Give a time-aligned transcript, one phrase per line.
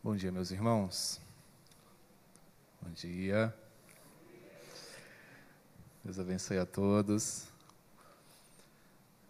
[0.00, 1.20] Bom dia, meus irmãos.
[2.80, 3.52] Bom dia.
[6.04, 7.48] Deus abençoe a todos.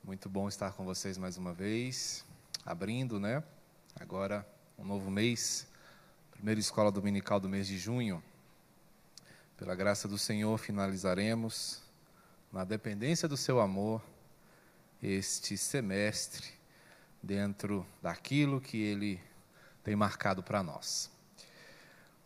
[0.04, 2.22] Muito bom estar com vocês mais uma vez,
[2.66, 3.42] abrindo, né?
[3.98, 4.46] Agora
[4.78, 5.66] um novo mês,
[6.32, 8.22] primeira escola dominical do mês de junho.
[9.56, 11.80] Pela graça do Senhor, finalizaremos
[12.52, 14.02] na dependência do seu amor
[15.02, 16.52] este semestre
[17.22, 19.27] dentro daquilo que ele
[19.88, 21.10] tem marcado para nós.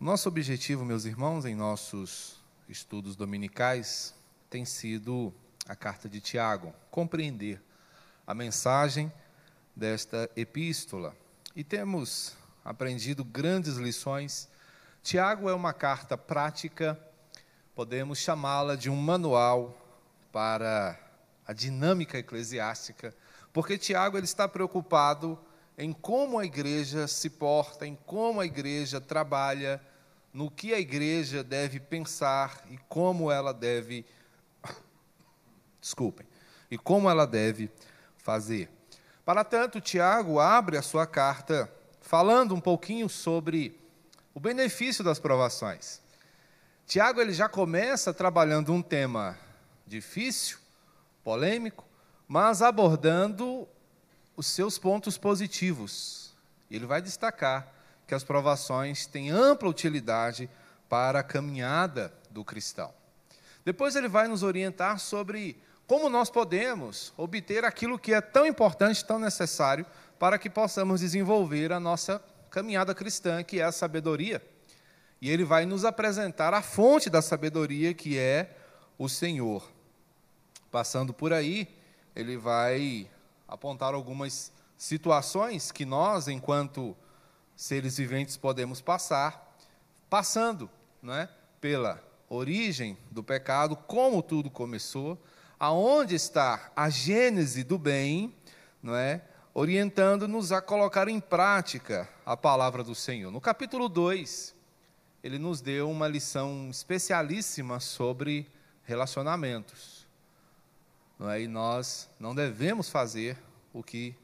[0.01, 4.17] Nosso objetivo, meus irmãos, em nossos estudos dominicais
[4.51, 5.33] tem sido
[5.69, 7.63] a carta de Tiago, compreender
[8.27, 9.13] a mensagem
[9.77, 11.15] desta epístola.
[11.55, 14.49] E temos aprendido grandes lições.
[15.01, 16.99] Tiago é uma carta prática,
[17.77, 19.81] podemos chamá-la de um manual
[20.33, 20.99] para
[21.47, 23.15] a dinâmica eclesiástica,
[23.53, 25.39] porque Tiago ele está preocupado
[25.83, 29.83] em como a igreja se porta, em como a igreja trabalha,
[30.33, 34.07] no que a igreja deve pensar e como ela deve
[35.81, 36.25] desculpem,
[36.71, 37.69] e como ela deve
[38.17, 38.71] fazer.
[39.25, 41.69] Para tanto, Tiago abre a sua carta
[42.01, 43.77] falando um pouquinho sobre
[44.33, 46.01] o benefício das provações.
[46.87, 49.37] Tiago ele já começa trabalhando um tema
[49.85, 50.59] difícil,
[51.25, 51.85] polêmico,
[52.29, 53.69] mas abordando
[54.37, 56.33] os seus pontos positivos.
[56.71, 57.73] Ele vai destacar
[58.07, 60.49] que as provações têm ampla utilidade
[60.89, 62.93] para a caminhada do cristão.
[63.65, 69.05] Depois ele vai nos orientar sobre como nós podemos obter aquilo que é tão importante,
[69.05, 69.85] tão necessário,
[70.19, 74.43] para que possamos desenvolver a nossa caminhada cristã, que é a sabedoria.
[75.21, 78.57] E ele vai nos apresentar a fonte da sabedoria, que é
[78.99, 79.69] o Senhor.
[80.71, 81.69] Passando por aí,
[82.15, 83.09] ele vai
[83.53, 86.97] apontar algumas situações que nós, enquanto
[87.55, 89.55] seres viventes, podemos passar,
[90.09, 90.71] passando
[91.03, 91.29] não é,
[91.61, 95.23] pela origem do pecado, como tudo começou,
[95.61, 98.35] aonde está a gênese do bem,
[98.83, 99.21] não é?
[99.53, 103.31] orientando-nos a colocar em prática a palavra do Senhor.
[103.31, 104.55] No capítulo 2,
[105.23, 108.51] ele nos deu uma lição especialíssima sobre
[108.83, 110.07] relacionamentos.
[111.19, 111.43] Não é?
[111.43, 113.37] E nós não devemos fazer
[113.73, 114.15] o que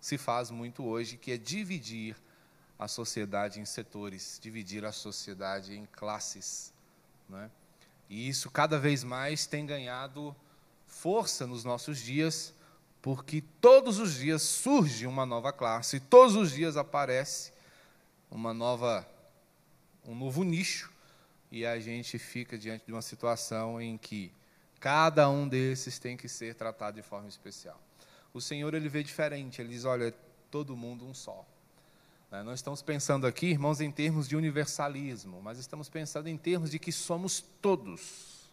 [0.00, 2.16] se faz muito hoje, que é dividir
[2.78, 6.72] a sociedade em setores, dividir a sociedade em classes.
[7.28, 7.50] Não é?
[8.08, 10.34] E isso cada vez mais tem ganhado
[10.86, 12.52] força nos nossos dias,
[13.00, 17.52] porque todos os dias surge uma nova classe, todos os dias aparece
[18.30, 19.06] uma nova
[20.04, 20.90] um novo nicho
[21.52, 24.32] e a gente fica diante de uma situação em que
[24.78, 27.78] cada um desses tem que ser tratado de forma especial.
[28.32, 30.14] O Senhor ele vê diferente, ele diz, olha,
[30.50, 31.44] todo mundo um só.
[32.30, 36.70] Né, nós estamos pensando aqui, irmãos, em termos de universalismo, mas estamos pensando em termos
[36.70, 38.48] de que somos todos.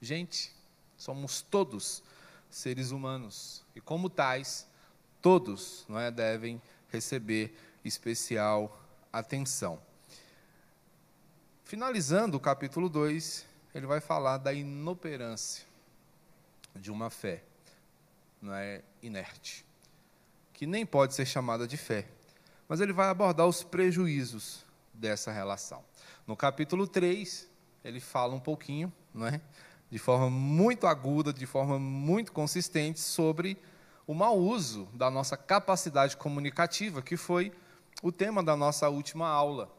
[0.00, 0.54] Gente,
[0.96, 2.02] Somos todos
[2.50, 4.66] seres humanos e, como tais,
[5.20, 7.54] todos não é, devem receber
[7.84, 8.80] especial
[9.12, 9.80] atenção.
[11.64, 13.44] Finalizando o capítulo 2,
[13.74, 15.66] ele vai falar da inoperância
[16.76, 17.42] de uma fé
[18.44, 19.64] não é, inerte,
[20.52, 22.06] que nem pode ser chamada de fé,
[22.68, 25.82] mas ele vai abordar os prejuízos dessa relação.
[26.26, 27.48] No capítulo 3,
[27.82, 29.40] ele fala um pouquinho não é,
[29.90, 33.56] de forma muito aguda, de forma muito consistente, sobre
[34.06, 37.50] o mau uso da nossa capacidade comunicativa, que foi
[38.02, 39.72] o tema da nossa última aula.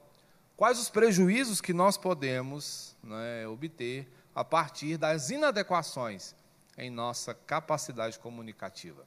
[0.58, 6.34] Quais os prejuízos que nós podemos né, obter a partir das inadequações
[6.78, 9.06] em nossa capacidade comunicativa?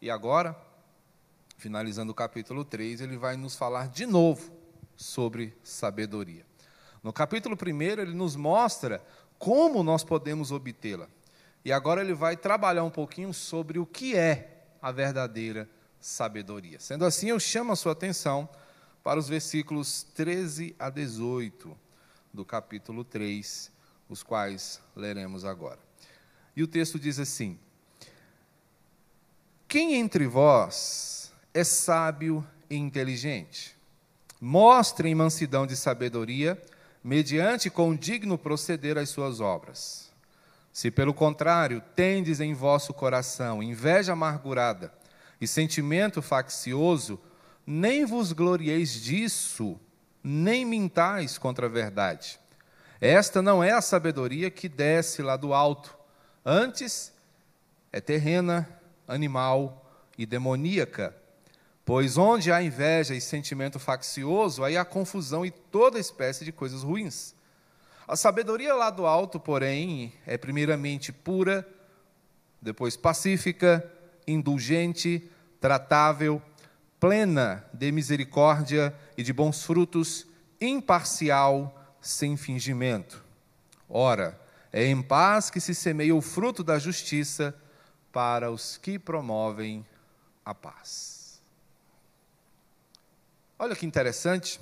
[0.00, 0.56] E agora,
[1.56, 4.52] finalizando o capítulo 3, ele vai nos falar de novo
[4.96, 6.44] sobre sabedoria.
[7.02, 9.04] No capítulo 1, ele nos mostra
[9.38, 11.08] como nós podemos obtê-la.
[11.64, 15.68] E agora ele vai trabalhar um pouquinho sobre o que é a verdadeira
[16.00, 16.80] sabedoria.
[16.80, 18.48] Sendo assim, eu chamo a sua atenção
[19.02, 21.76] para os versículos 13 a 18
[22.32, 23.70] do capítulo 3,
[24.08, 25.78] os quais leremos agora.
[26.54, 27.58] E o texto diz assim:
[29.66, 33.76] Quem entre vós é sábio e inteligente?
[34.40, 36.60] Mostrem mansidão de sabedoria
[37.02, 40.10] mediante com digno proceder as suas obras.
[40.72, 44.92] Se, pelo contrário, tendes em vosso coração inveja amargurada
[45.40, 47.20] e sentimento faccioso,
[47.66, 49.78] nem vos glorieis disso,
[50.22, 52.38] nem mintais contra a verdade.
[53.00, 55.96] Esta não é a sabedoria que desce lá do alto,
[56.44, 57.12] antes
[57.92, 58.68] é terrena,
[59.06, 59.84] animal
[60.16, 61.14] e demoníaca.
[61.84, 66.82] Pois onde há inveja e sentimento faccioso, aí há confusão e toda espécie de coisas
[66.82, 67.34] ruins.
[68.06, 71.66] A sabedoria lá do alto, porém, é primeiramente pura,
[72.60, 73.84] depois pacífica,
[74.26, 75.28] indulgente,
[75.60, 76.40] tratável,
[77.00, 80.26] plena de misericórdia e de bons frutos,
[80.60, 83.24] imparcial, sem fingimento.
[83.88, 84.40] Ora,
[84.72, 87.54] é em paz que se semeia o fruto da justiça
[88.10, 89.86] para os que promovem
[90.44, 91.42] a paz.
[93.58, 94.58] Olha que interessante.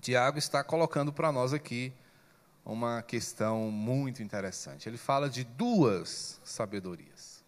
[0.00, 1.92] Tiago está colocando para nós aqui
[2.64, 4.88] uma questão muito interessante.
[4.88, 7.44] Ele fala de duas sabedorias.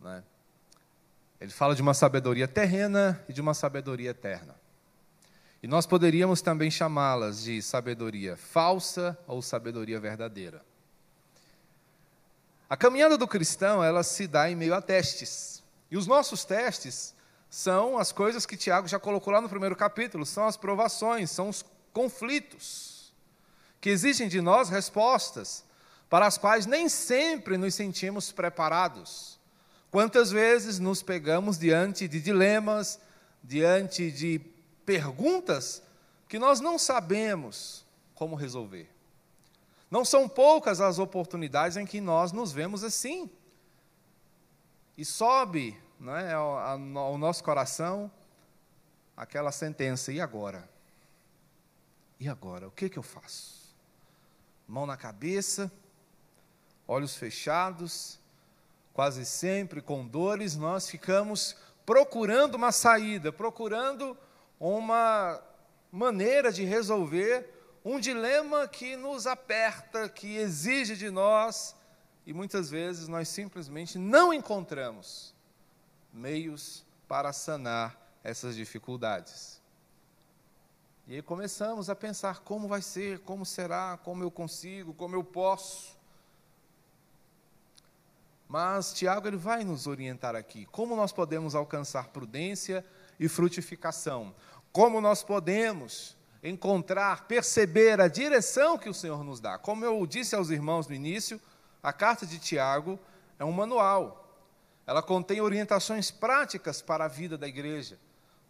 [0.00, 0.22] Né?
[1.40, 4.54] Ele fala de uma sabedoria terrena e de uma sabedoria eterna.
[5.64, 10.62] E nós poderíamos também chamá-las de sabedoria falsa ou sabedoria verdadeira.
[12.68, 15.62] A caminhada do cristão, ela se dá em meio a testes.
[15.90, 17.14] E os nossos testes
[17.48, 21.48] são as coisas que Tiago já colocou lá no primeiro capítulo, são as provações, são
[21.48, 21.64] os
[21.94, 23.14] conflitos
[23.80, 25.64] que exigem de nós respostas
[26.10, 29.40] para as quais nem sempre nos sentimos preparados.
[29.90, 33.00] Quantas vezes nos pegamos diante de dilemas,
[33.42, 34.52] diante de
[34.84, 35.82] perguntas
[36.28, 37.84] que nós não sabemos
[38.14, 38.90] como resolver.
[39.90, 43.30] Não são poucas as oportunidades em que nós nos vemos assim.
[44.96, 46.58] E sobe né, ao,
[46.98, 48.10] ao nosso coração
[49.16, 50.68] aquela sentença: e agora?
[52.18, 52.68] E agora?
[52.68, 53.74] O que, que eu faço?
[54.66, 55.70] Mão na cabeça,
[56.88, 58.18] olhos fechados,
[58.92, 64.16] quase sempre com dores, nós ficamos procurando uma saída, procurando
[64.58, 65.42] uma
[65.90, 67.48] maneira de resolver
[67.84, 71.76] um dilema que nos aperta, que exige de nós,
[72.26, 75.34] e muitas vezes nós simplesmente não encontramos
[76.12, 79.60] meios para sanar essas dificuldades.
[81.06, 85.22] E aí começamos a pensar como vai ser, como será, como eu consigo, como eu
[85.22, 85.94] posso.
[88.48, 92.84] Mas Tiago ele vai nos orientar aqui, como nós podemos alcançar prudência
[93.18, 94.34] e frutificação.
[94.72, 99.56] Como nós podemos encontrar, perceber a direção que o Senhor nos dá.
[99.56, 101.40] Como eu disse aos irmãos no início,
[101.82, 102.98] a carta de Tiago
[103.38, 104.20] é um manual.
[104.86, 107.98] Ela contém orientações práticas para a vida da igreja,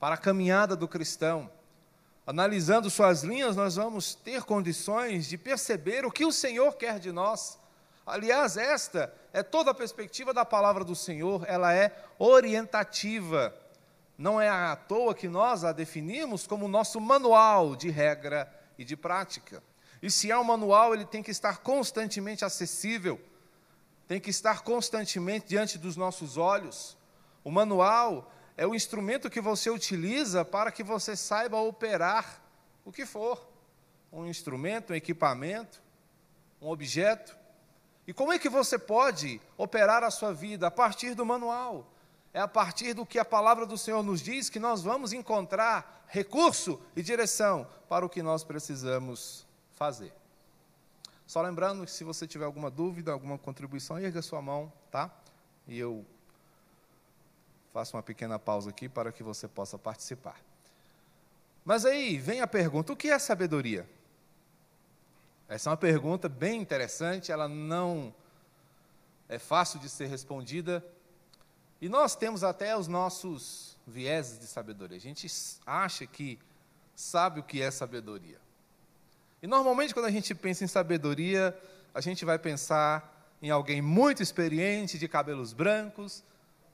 [0.00, 1.48] para a caminhada do cristão.
[2.26, 7.12] Analisando suas linhas, nós vamos ter condições de perceber o que o Senhor quer de
[7.12, 7.58] nós.
[8.06, 13.54] Aliás, esta é toda a perspectiva da palavra do Senhor, ela é orientativa.
[14.16, 18.96] Não é à toa que nós a definimos como nosso manual de regra e de
[18.96, 19.62] prática.
[20.02, 23.20] E se é um manual, ele tem que estar constantemente acessível,
[24.06, 26.96] tem que estar constantemente diante dos nossos olhos.
[27.42, 32.42] O manual é o instrumento que você utiliza para que você saiba operar
[32.84, 33.48] o que for
[34.12, 35.82] um instrumento, um equipamento,
[36.60, 37.36] um objeto.
[38.06, 41.93] E como é que você pode operar a sua vida a partir do manual?
[42.34, 46.04] É a partir do que a palavra do Senhor nos diz que nós vamos encontrar
[46.08, 50.12] recurso e direção para o que nós precisamos fazer.
[51.28, 55.08] Só lembrando que se você tiver alguma dúvida, alguma contribuição, erga sua mão, tá?
[55.68, 56.04] E eu
[57.72, 60.40] faço uma pequena pausa aqui para que você possa participar.
[61.64, 63.88] Mas aí vem a pergunta: o que é sabedoria?
[65.48, 68.12] Essa é uma pergunta bem interessante, ela não
[69.28, 70.84] é fácil de ser respondida,
[71.80, 74.96] e nós temos até os nossos vieses de sabedoria.
[74.96, 75.26] A gente
[75.66, 76.38] acha que
[76.94, 78.38] sabe o que é sabedoria.
[79.42, 81.56] E normalmente, quando a gente pensa em sabedoria,
[81.92, 86.24] a gente vai pensar em alguém muito experiente, de cabelos brancos,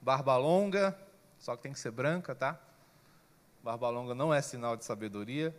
[0.01, 0.97] barba longa,
[1.39, 2.59] só que tem que ser branca, tá?
[3.63, 5.55] Barba longa não é sinal de sabedoria.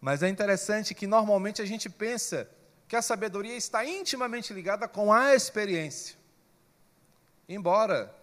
[0.00, 2.48] Mas é interessante que normalmente a gente pensa
[2.86, 6.16] que a sabedoria está intimamente ligada com a experiência.
[7.48, 8.14] Embora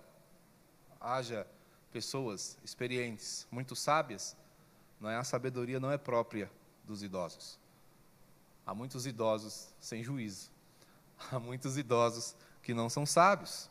[1.02, 1.48] haja
[1.92, 4.38] pessoas experientes, muito sábias,
[5.00, 5.18] não é?
[5.18, 6.50] a sabedoria não é própria
[6.86, 7.60] dos idosos.
[8.66, 10.52] Há muitos idosos sem juízo.
[11.32, 13.70] Há muitos idosos que não são sábios.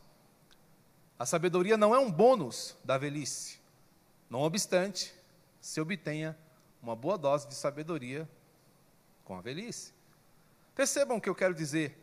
[1.18, 3.60] A sabedoria não é um bônus da velhice.
[4.28, 5.14] Não obstante,
[5.60, 6.36] se obtenha
[6.82, 8.28] uma boa dose de sabedoria
[9.24, 9.92] com a velhice.
[10.74, 11.96] Percebam o que eu quero dizer.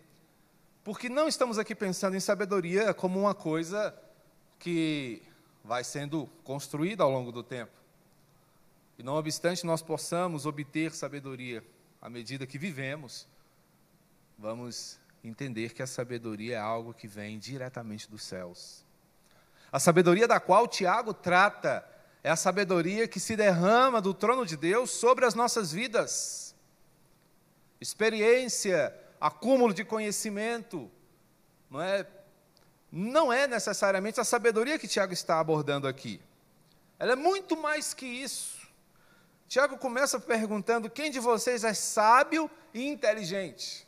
[0.83, 3.93] Porque não estamos aqui pensando em sabedoria como uma coisa
[4.59, 5.21] que
[5.63, 7.71] vai sendo construída ao longo do tempo.
[8.97, 11.63] E não obstante nós possamos obter sabedoria
[12.01, 13.27] à medida que vivemos,
[14.37, 18.85] vamos entender que a sabedoria é algo que vem diretamente dos céus.
[19.71, 21.85] A sabedoria da qual Tiago trata
[22.23, 26.55] é a sabedoria que se derrama do trono de Deus sobre as nossas vidas.
[27.79, 30.89] Experiência, acúmulo de conhecimento,
[31.69, 32.07] não é,
[32.91, 36.21] não é necessariamente a sabedoria que Tiago está abordando aqui.
[36.97, 38.57] Ela é muito mais que isso.
[39.47, 43.87] Tiago começa perguntando: quem de vocês é sábio e inteligente?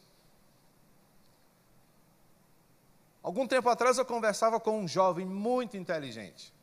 [3.22, 6.54] Algum tempo atrás eu conversava com um jovem muito inteligente.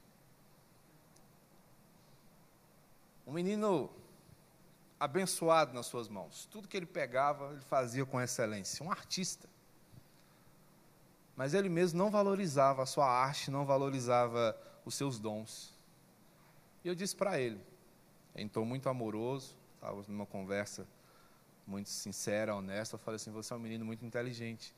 [3.26, 3.90] Um menino
[4.98, 6.48] abençoado nas suas mãos.
[6.50, 8.84] Tudo que ele pegava, ele fazia com excelência.
[8.84, 9.48] Um artista.
[11.36, 15.74] Mas ele mesmo não valorizava a sua arte, não valorizava os seus dons.
[16.82, 17.60] E eu disse para ele:
[18.34, 20.86] em tom muito amoroso, estávamos numa conversa
[21.66, 24.74] muito sincera, honesta, eu falei assim: você é um menino muito inteligente,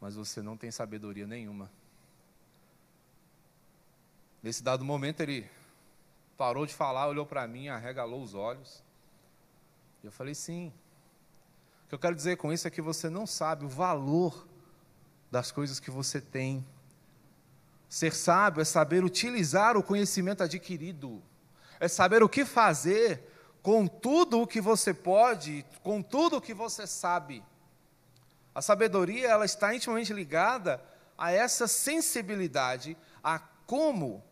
[0.00, 1.70] mas você não tem sabedoria nenhuma.
[4.42, 5.48] Nesse dado momento, ele
[6.36, 8.82] parou de falar, olhou para mim, arregalou os olhos.
[10.02, 10.72] E eu falei: sim.
[11.84, 14.46] O que eu quero dizer com isso é que você não sabe o valor
[15.30, 16.66] das coisas que você tem.
[17.88, 21.22] Ser sábio é saber utilizar o conhecimento adquirido
[21.80, 23.22] é saber o que fazer
[23.62, 27.42] com tudo o que você pode, com tudo o que você sabe.
[28.54, 30.82] A sabedoria ela está intimamente ligada
[31.16, 34.22] a essa sensibilidade a como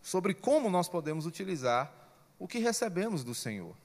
[0.00, 1.92] sobre como nós podemos utilizar
[2.38, 3.76] o que recebemos do Senhor.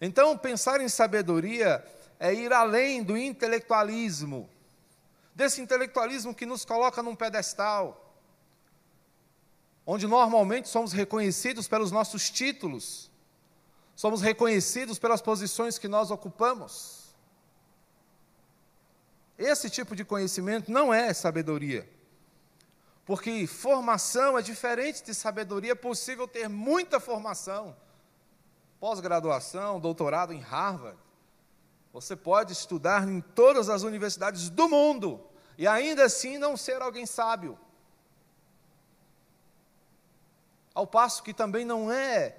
[0.00, 1.84] Então, pensar em sabedoria
[2.18, 4.48] é ir além do intelectualismo,
[5.34, 8.14] desse intelectualismo que nos coloca num pedestal,
[9.86, 13.10] onde normalmente somos reconhecidos pelos nossos títulos,
[13.94, 17.14] somos reconhecidos pelas posições que nós ocupamos.
[19.38, 21.88] Esse tipo de conhecimento não é sabedoria.
[23.04, 27.76] Porque formação é diferente de sabedoria, é possível ter muita formação.
[28.78, 30.98] Pós-graduação, doutorado em Harvard.
[31.92, 35.20] Você pode estudar em todas as universidades do mundo
[35.58, 37.58] e ainda assim não ser alguém sábio.
[40.74, 42.34] Ao passo que também não é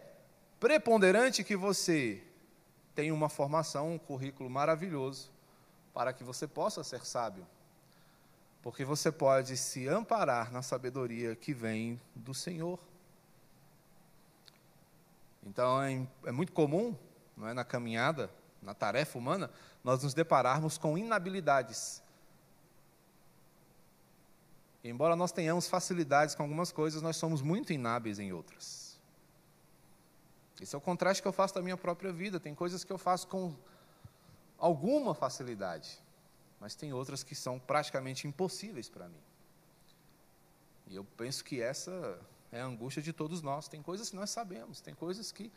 [0.59, 2.23] preponderante que você
[2.95, 5.31] tenha uma formação, um currículo maravilhoso,
[5.93, 7.45] para que você possa ser sábio.
[8.63, 12.79] Porque você pode se amparar na sabedoria que vem do Senhor.
[15.43, 16.95] Então é, é muito comum,
[17.35, 18.31] não é, na caminhada,
[18.63, 19.51] na tarefa humana,
[19.83, 22.03] nós nos depararmos com inabilidades
[24.83, 28.99] embora nós tenhamos facilidades com algumas coisas, nós somos muito inábeis em outras.
[30.59, 32.39] Esse é o contraste que eu faço da minha própria vida.
[32.39, 33.55] Tem coisas que eu faço com
[34.57, 35.99] alguma facilidade,
[36.59, 39.21] mas tem outras que são praticamente impossíveis para mim.
[40.87, 42.19] E eu penso que essa
[42.51, 43.67] é a angústia de todos nós.
[43.67, 45.51] Tem coisas que nós sabemos, tem coisas que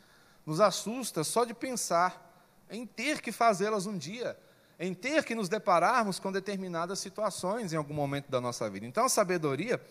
[0.45, 2.26] nos assusta só de pensar
[2.69, 4.37] em ter que fazê-las um dia
[4.79, 8.85] em ter que nos depararmos com determinadas situações em algum momento da nossa vida.
[8.85, 9.81] Então, a sabedoria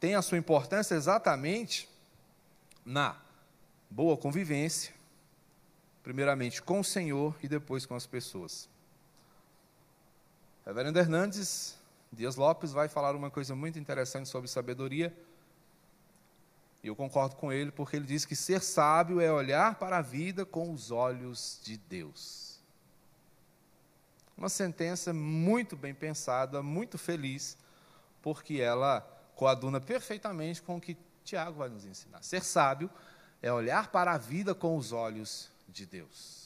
[0.00, 1.88] tem a sua importância exatamente
[2.84, 3.16] na
[3.90, 4.94] boa convivência,
[6.02, 8.68] primeiramente com o Senhor e depois com as pessoas.
[10.64, 11.76] Reverendo Hernandes
[12.10, 15.14] Dias Lopes vai falar uma coisa muito interessante sobre sabedoria.
[16.88, 20.00] E eu concordo com ele, porque ele diz que ser sábio é olhar para a
[20.00, 22.62] vida com os olhos de Deus.
[24.34, 27.58] Uma sentença muito bem pensada, muito feliz,
[28.22, 29.02] porque ela
[29.36, 32.22] coaduna perfeitamente com o que Tiago vai nos ensinar.
[32.22, 32.88] Ser sábio
[33.42, 36.37] é olhar para a vida com os olhos de Deus.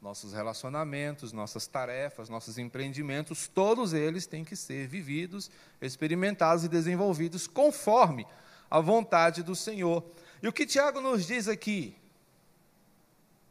[0.00, 5.50] Nossos relacionamentos, nossas tarefas, nossos empreendimentos, todos eles têm que ser vividos,
[5.80, 8.26] experimentados e desenvolvidos conforme
[8.70, 10.04] a vontade do Senhor.
[10.42, 11.96] E o que Tiago nos diz aqui?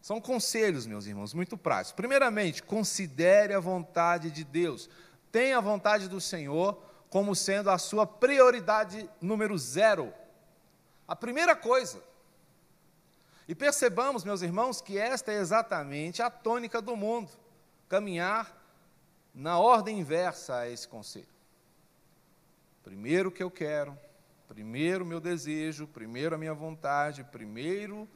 [0.02, 1.94] São conselhos, meus irmãos, muito práticos.
[1.94, 4.88] Primeiramente, considere a vontade de Deus.
[5.32, 10.14] Tenha a vontade do Senhor como sendo a sua prioridade número zero.
[11.08, 12.04] A primeira coisa.
[13.48, 17.30] E percebamos, meus irmãos, que esta é exatamente a tônica do mundo
[17.88, 18.62] caminhar
[19.34, 21.28] na ordem inversa a esse conselho.
[22.84, 23.98] Primeiro o que eu quero,
[24.48, 28.08] primeiro o meu desejo, primeiro a minha vontade, primeiro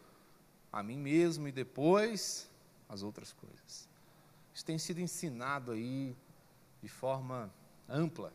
[0.72, 2.50] a mim mesmo e depois
[2.88, 3.88] as outras coisas.
[4.54, 6.16] Isso tem sido ensinado aí
[6.82, 7.54] de forma
[7.88, 8.34] ampla.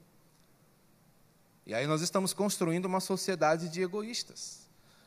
[1.67, 4.64] E aí nós estamos construindo uma sociedade de egoístas.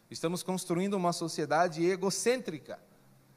[0.09, 2.79] Estamos construindo uma sociedade egocêntrica,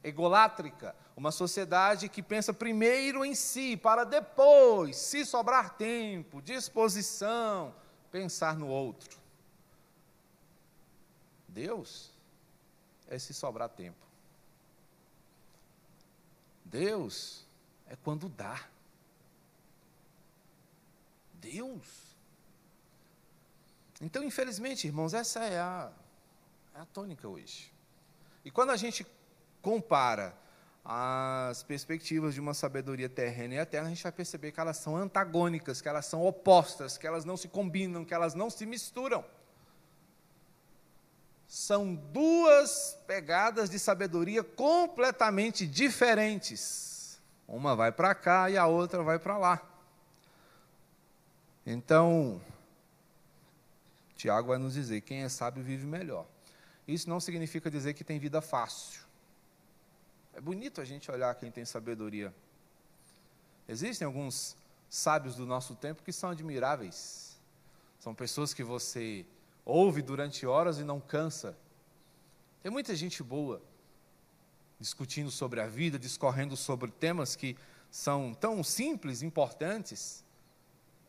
[0.02, 7.74] egolátrica, uma sociedade que pensa primeiro em si, para depois, se sobrar tempo, disposição,
[8.10, 9.18] pensar no outro.
[11.48, 12.10] Deus
[13.08, 14.06] é se sobrar tempo.
[16.64, 17.44] Deus
[17.88, 18.64] é quando dá.
[21.34, 22.16] Deus.
[24.00, 25.90] Então, infelizmente, irmãos, essa é a,
[26.80, 27.70] é a tônica hoje.
[28.42, 29.06] E quando a gente
[29.60, 30.34] compara
[30.82, 34.96] as perspectivas de uma sabedoria terrena e eterna, a gente vai perceber que elas são
[34.96, 39.22] antagônicas, que elas são opostas, que elas não se combinam, que elas não se misturam.
[41.46, 47.20] São duas pegadas de sabedoria completamente diferentes.
[47.46, 49.60] Uma vai para cá e a outra vai para lá.
[51.66, 52.40] Então,
[54.16, 56.24] Tiago vai nos dizer: quem é sábio vive melhor.
[56.92, 59.00] Isso não significa dizer que tem vida fácil.
[60.34, 62.34] É bonito a gente olhar quem tem sabedoria.
[63.68, 64.56] Existem alguns
[64.88, 67.38] sábios do nosso tempo que são admiráveis.
[68.00, 69.24] São pessoas que você
[69.64, 71.56] ouve durante horas e não cansa.
[72.62, 73.62] Tem muita gente boa
[74.80, 77.56] discutindo sobre a vida, discorrendo sobre temas que
[77.90, 80.24] são tão simples, importantes,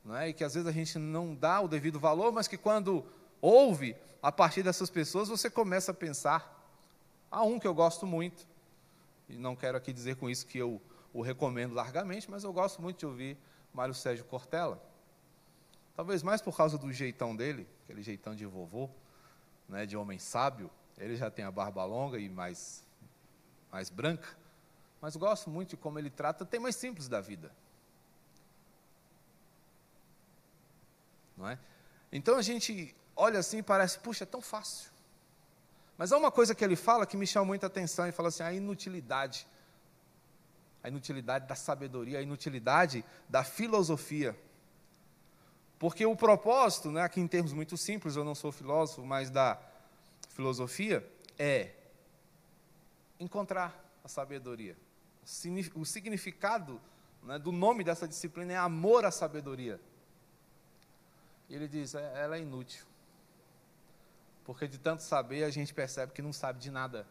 [0.06, 0.30] não é?
[0.30, 3.06] e que às vezes a gente não dá o devido valor, mas que quando
[3.42, 6.60] ouve a partir dessas pessoas, você começa a pensar.
[7.30, 8.46] Há um que eu gosto muito,
[9.28, 10.82] e não quero aqui dizer com isso que eu
[11.14, 13.38] o recomendo largamente, mas eu gosto muito de ouvir
[13.74, 14.82] Mário Sérgio Cortella.
[15.96, 18.90] Talvez mais por causa do jeitão dele, aquele jeitão de vovô,
[19.68, 20.70] né, de homem sábio.
[20.98, 22.84] Ele já tem a barba longa e mais,
[23.72, 24.38] mais branca,
[25.02, 27.52] mas gosto muito de como ele trata temas simples da vida.
[31.36, 31.58] Não é?
[32.12, 34.91] Então a gente olha assim e parece, puxa, é tão fácil.
[35.98, 38.44] Mas há uma coisa que ele fala que me chama muita atenção, e fala assim,
[38.44, 39.48] a inutilidade.
[40.84, 44.36] A inutilidade da sabedoria, a inutilidade da filosofia.
[45.77, 49.60] Porque o propósito, né, aqui em termos muito simples, eu não sou filósofo, mas da
[50.30, 51.72] filosofia, é
[53.20, 54.75] encontrar a sabedoria.
[55.75, 56.81] O significado
[57.24, 59.79] né, do nome dessa disciplina é amor à sabedoria.
[61.48, 62.86] E ele diz: é, ela é inútil.
[64.44, 67.08] Porque de tanto saber, a gente percebe que não sabe de nada.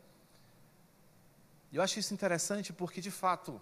[1.72, 3.60] E eu acho isso interessante porque, de fato,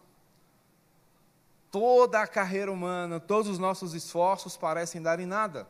[1.70, 5.68] toda a carreira humana, todos os nossos esforços parecem dar em nada.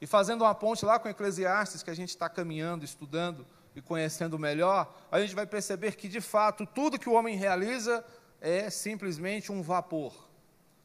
[0.00, 4.38] E fazendo uma ponte lá com Eclesiastes, que a gente está caminhando, estudando e conhecendo
[4.38, 8.04] melhor, a gente vai perceber que, de fato, tudo que o homem realiza
[8.40, 10.28] é simplesmente um vapor.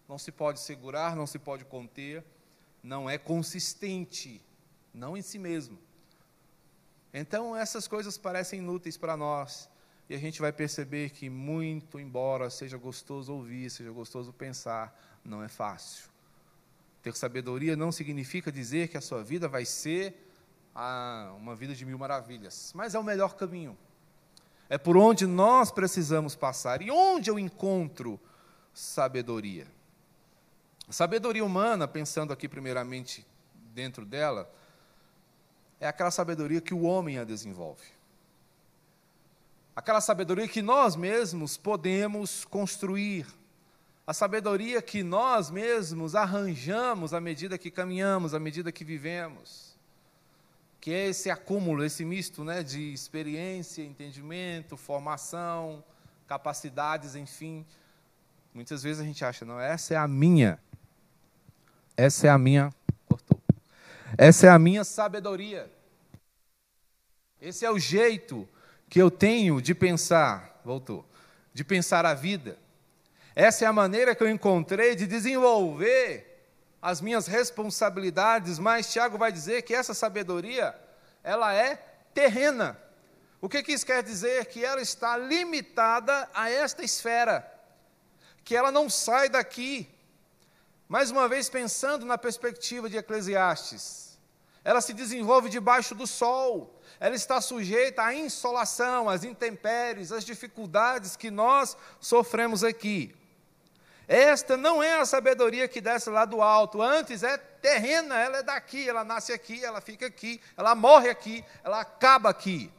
[0.08, 2.24] Não se pode segurar, não se pode conter,
[2.84, 4.42] não é consistente,
[4.94, 5.80] não em si mesmo.
[7.19, 9.69] Então, essas coisas parecem inúteis para nós.
[10.10, 15.43] E a gente vai perceber que, muito embora seja gostoso ouvir, seja gostoso pensar, não
[15.43, 16.10] é fácil.
[17.01, 20.30] Ter sabedoria não significa dizer que a sua vida vai ser
[20.75, 23.75] ah, uma vida de mil maravilhas, mas é o melhor caminho.
[24.69, 26.82] É por onde nós precisamos passar.
[26.82, 28.19] E onde eu encontro
[28.73, 29.67] sabedoria?
[30.89, 33.25] sabedoria humana, pensando aqui primeiramente
[33.73, 34.49] dentro dela,
[35.80, 37.84] é aquela sabedoria que o homem a desenvolve.
[39.76, 43.28] Aquela sabedoria que nós mesmos podemos construir.
[44.08, 49.78] A sabedoria que nós mesmos arranjamos à medida que caminhamos, à medida que vivemos.
[50.82, 55.84] Que é esse acúmulo, esse misto né, de experiência, entendimento, formação,
[56.28, 57.63] capacidades, enfim.
[58.54, 60.58] Muitas vezes a gente acha, não, essa é a minha.
[61.96, 62.74] Essa é a minha
[64.15, 65.72] essa é a minha sabedoria.
[67.41, 68.48] Esse é o jeito
[68.89, 71.06] que eu tenho de pensar, voltou,
[71.54, 72.58] de pensar a vida.
[73.36, 76.38] Essa é a maneira que eu encontrei de desenvolver
[76.82, 80.76] as minhas responsabilidades, mas Tiago vai dizer que essa sabedoria,
[81.24, 81.76] ela é
[82.13, 82.80] terrena.
[83.41, 84.46] O que, que isso quer dizer?
[84.46, 87.46] Que ela está limitada a esta esfera,
[88.43, 89.88] que ela não sai daqui,
[90.88, 94.17] mais uma vez, pensando na perspectiva de Eclesiastes,
[94.63, 101.15] ela se desenvolve debaixo do sol, ela está sujeita à insolação, às intempéries, às dificuldades
[101.15, 103.15] que nós sofremos aqui.
[104.08, 108.43] Esta não é a sabedoria que desce lá do alto, antes é terrena, ela é
[108.43, 112.71] daqui, ela nasce aqui, ela fica aqui, ela morre aqui, ela acaba aqui.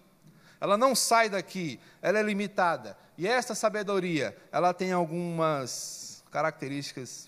[0.60, 2.96] Ela não sai daqui, ela é limitada.
[3.16, 7.27] E esta sabedoria, ela tem algumas características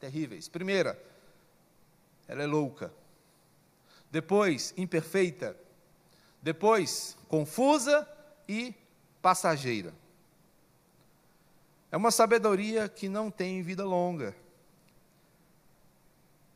[0.00, 0.48] terríveis.
[0.48, 1.00] Primeira,
[2.26, 2.92] ela é louca.
[4.10, 5.56] Depois, imperfeita.
[6.42, 8.08] Depois, confusa
[8.48, 8.74] e
[9.20, 9.94] passageira.
[11.92, 14.34] É uma sabedoria que não tem vida longa.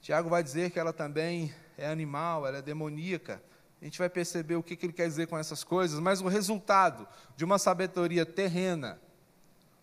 [0.00, 3.42] Tiago vai dizer que ela também é animal, ela é demoníaca.
[3.80, 7.06] A gente vai perceber o que ele quer dizer com essas coisas, mas o resultado
[7.36, 8.98] de uma sabedoria terrena,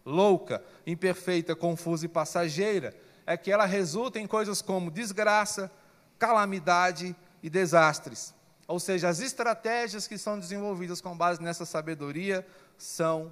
[0.05, 2.95] louca, imperfeita, confusa e passageira,
[3.31, 5.71] é que ela resulta em coisas como desgraça,
[6.19, 8.33] calamidade e desastres.
[8.67, 12.45] Ou seja, as estratégias que são desenvolvidas com base nessa sabedoria
[12.77, 13.31] são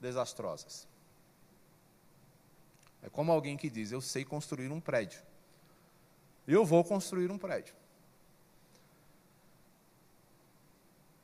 [0.00, 0.86] desastrosas.
[3.02, 5.20] É como alguém que diz: Eu sei construir um prédio.
[6.46, 7.74] Eu vou construir um prédio.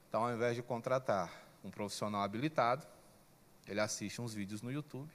[0.08, 1.32] Então, ao invés de contratar
[1.64, 2.86] um profissional habilitado,
[3.66, 5.10] ele assiste uns vídeos no YouTube.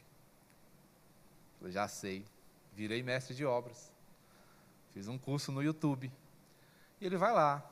[1.61, 2.25] Eu já sei,
[2.73, 3.91] virei mestre de obras.
[4.91, 6.11] Fiz um curso no YouTube.
[6.99, 7.63] E ele vai lá,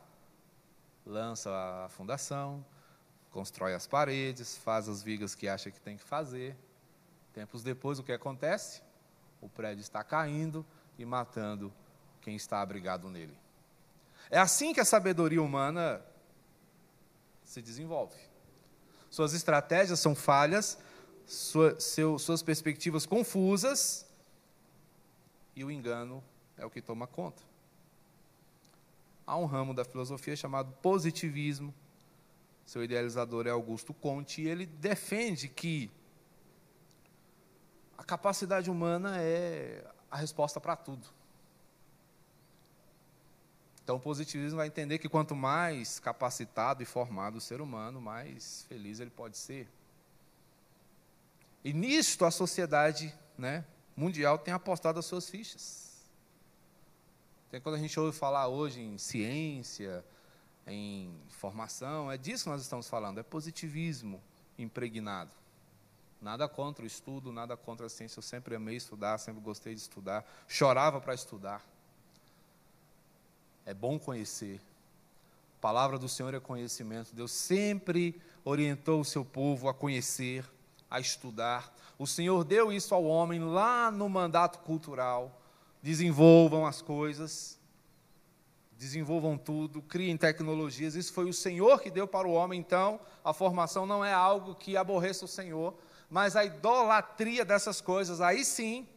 [1.06, 1.52] lança
[1.86, 2.66] a fundação,
[3.32, 6.56] constrói as paredes, faz as vigas que acha que tem que fazer.
[7.34, 8.82] Tempos depois, o que acontece?
[9.42, 10.66] O prédio está caindo
[10.98, 11.74] e matando
[12.22, 13.38] quem está abrigado nele.
[14.30, 16.02] É assim que a sabedoria humana
[17.44, 18.18] se desenvolve.
[19.10, 20.78] Suas estratégias são falhas,
[21.26, 24.06] sua, seu, suas perspectivas confusas,
[25.56, 26.24] e o engano
[26.58, 27.42] é o que toma conta.
[29.26, 31.74] Há um ramo da filosofia chamado positivismo.
[32.66, 35.90] Seu idealizador é Augusto Conte, e ele defende que
[37.98, 41.08] a capacidade humana é a resposta para tudo.
[43.84, 48.66] Então, o positivismo vai entender que quanto mais capacitado e formado o ser humano, mais
[48.68, 49.68] feliz ele pode ser.
[51.66, 53.66] E nisto a sociedade né,
[53.98, 55.96] mundial tem apostado as suas fichas.
[57.50, 60.06] Tem quando a gente ouve falar hoje em ciência,
[60.68, 64.22] em formação, é disso que nós estamos falando, é positivismo
[64.60, 65.32] impregnado.
[66.22, 68.20] Nada contra o estudo, nada contra a ciência.
[68.20, 71.66] Eu sempre amei estudar, sempre gostei de estudar, chorava para estudar.
[73.66, 74.62] É bom conhecer.
[75.58, 77.16] A palavra do Senhor é conhecimento.
[77.16, 80.46] Deus sempre orientou o seu povo a conhecer,
[80.90, 81.74] a estudar.
[81.98, 85.42] O Senhor deu isso ao homem lá no mandato cultural.
[85.82, 87.60] Desenvolvam as coisas,
[88.78, 90.96] desenvolvam tudo, criem tecnologias.
[90.96, 92.60] Isso foi o Senhor que deu para o homem.
[92.60, 95.76] Então, a formação não é algo que aborreça o Senhor,
[96.10, 98.88] mas a idolatria dessas coisas, aí sim,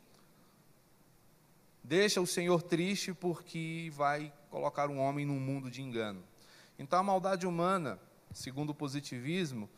[1.83, 6.23] deixa o Senhor triste porque vai colocar um homem num mundo de engano.
[6.79, 7.99] Então a maldade humana,
[8.33, 9.69] segundo o positivismo,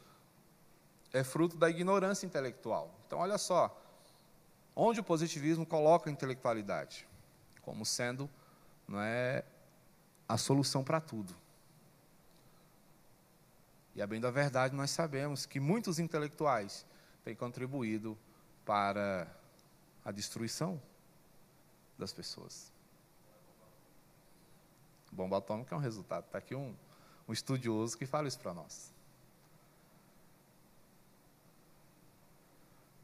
[1.12, 2.94] é fruto da ignorância intelectual.
[3.06, 3.76] Então olha só,
[4.74, 7.06] onde o positivismo coloca a intelectualidade
[7.62, 8.28] como sendo
[8.88, 9.44] não é
[10.28, 11.34] a solução para tudo.
[13.94, 16.86] E a bem da verdade nós sabemos que muitos intelectuais
[17.22, 18.18] têm contribuído
[18.64, 19.26] para
[20.04, 20.80] a destruição
[21.98, 22.72] das pessoas.
[25.12, 26.24] Bomba atômica é um resultado.
[26.24, 26.74] Está aqui um,
[27.28, 28.92] um estudioso que fala isso para nós.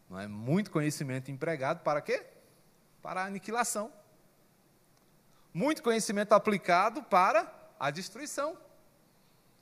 [0.09, 2.25] Não é muito conhecimento empregado para quê?
[3.03, 3.92] Para a aniquilação.
[5.53, 8.57] Muito conhecimento aplicado para a destruição.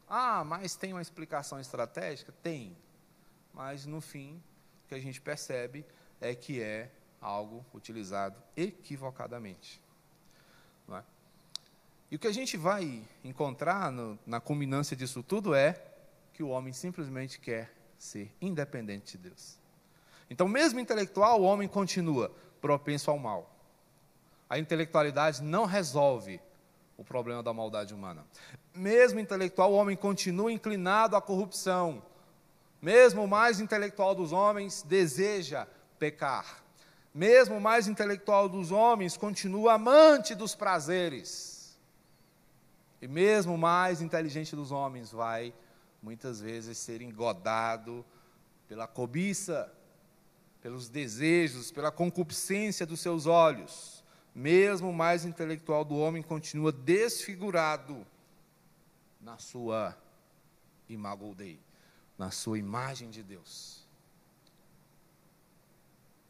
[0.08, 2.32] Ah, mas tem uma explicação estratégica?
[2.42, 2.76] Tem.
[3.52, 4.42] Mas no fim,
[4.84, 5.84] o que a gente percebe
[6.20, 9.80] é que é algo utilizado equivocadamente.
[10.90, 11.02] É?
[12.10, 15.80] E o que a gente vai encontrar no, na culminância disso tudo é
[16.32, 19.63] que o homem simplesmente quer ser independente de Deus.
[20.30, 23.50] Então, mesmo intelectual, o homem continua propenso ao mal.
[24.48, 26.40] A intelectualidade não resolve
[26.96, 28.24] o problema da maldade humana.
[28.74, 32.02] Mesmo intelectual, o homem continua inclinado à corrupção.
[32.80, 35.66] Mesmo o mais intelectual dos homens deseja
[35.98, 36.62] pecar.
[37.12, 41.78] Mesmo o mais intelectual dos homens continua amante dos prazeres.
[43.00, 45.54] E mesmo o mais inteligente dos homens vai,
[46.02, 48.04] muitas vezes, ser engodado
[48.66, 49.72] pela cobiça,
[50.64, 54.02] pelos desejos, pela concupiscência dos seus olhos.
[54.34, 58.06] Mesmo o mais intelectual do homem continua desfigurado
[59.20, 59.94] na sua
[60.88, 61.36] imago
[62.16, 63.86] na sua imagem de Deus.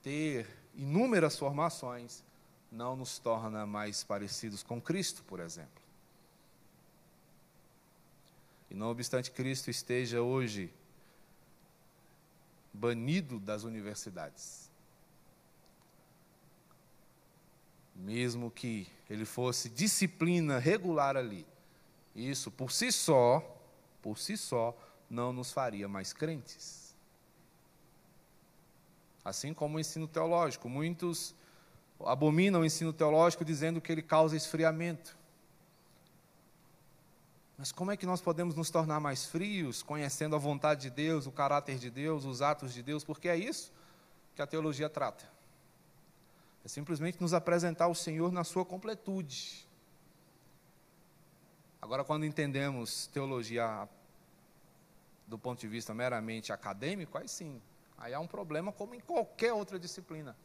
[0.03, 2.25] Ter inúmeras formações
[2.73, 5.81] não nos torna mais parecidos com Cristo, por exemplo.
[8.69, 10.73] E não obstante Cristo esteja hoje
[12.75, 14.69] banido das universidades.
[17.95, 21.47] Mesmo que ele fosse disciplina regular ali,
[22.15, 23.41] isso por si só,
[24.03, 24.77] por si só,
[25.09, 26.95] não nos faria mais crentes.
[29.25, 30.69] Assim como o ensino teológico.
[30.69, 31.35] Muitos
[32.05, 35.17] abominam o ensino teológico dizendo que ele causa esfriamento.
[37.57, 41.27] Mas como é que nós podemos nos tornar mais frios, conhecendo a vontade de Deus,
[41.27, 43.05] o caráter de Deus, os atos de Deus?
[43.05, 43.73] Porque é isso
[44.35, 45.25] que a teologia trata.
[46.65, 49.69] É simplesmente nos apresentar o Senhor na sua completude.
[51.81, 53.89] Agora, quando entendemos teologia
[55.27, 57.61] do ponto de vista meramente acadêmico, aí sim,
[57.99, 60.37] aí há um problema como em qualquer outra disciplina.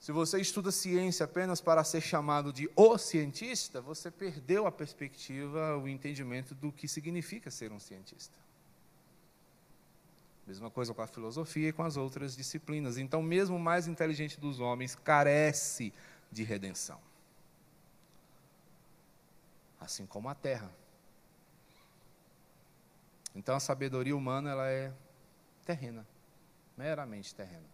[0.00, 5.76] Se você estuda ciência apenas para ser chamado de o cientista, você perdeu a perspectiva,
[5.76, 8.34] o entendimento do que significa ser um cientista.
[10.46, 12.98] Mesma coisa com a filosofia e com as outras disciplinas.
[12.98, 15.92] Então, mesmo o mais inteligente dos homens carece
[16.32, 16.98] de redenção
[19.80, 20.70] assim como a terra.
[23.34, 24.92] Então a sabedoria humana ela é
[25.64, 26.06] terrena,
[26.76, 27.66] meramente terrena.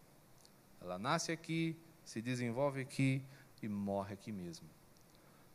[0.81, 3.21] Ela nasce aqui, se desenvolve aqui
[3.61, 4.67] e morre aqui mesmo.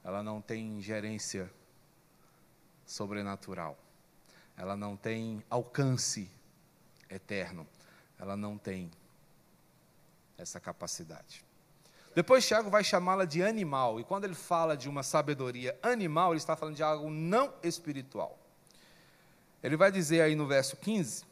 [0.03, 1.49] Ela não tem gerência
[2.85, 3.79] sobrenatural.
[4.57, 6.29] Ela não tem alcance
[7.09, 7.65] eterno.
[8.19, 8.91] Ela não tem
[10.37, 11.43] essa capacidade.
[12.13, 16.39] Depois Tiago vai chamá-la de animal, e quando ele fala de uma sabedoria animal, ele
[16.39, 18.37] está falando de algo não espiritual.
[19.63, 21.23] Ele vai dizer aí no verso 15: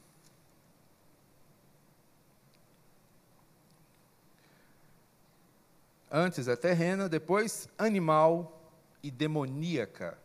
[6.11, 8.61] Antes é terrena, depois animal
[9.03, 10.17] e demoníaca.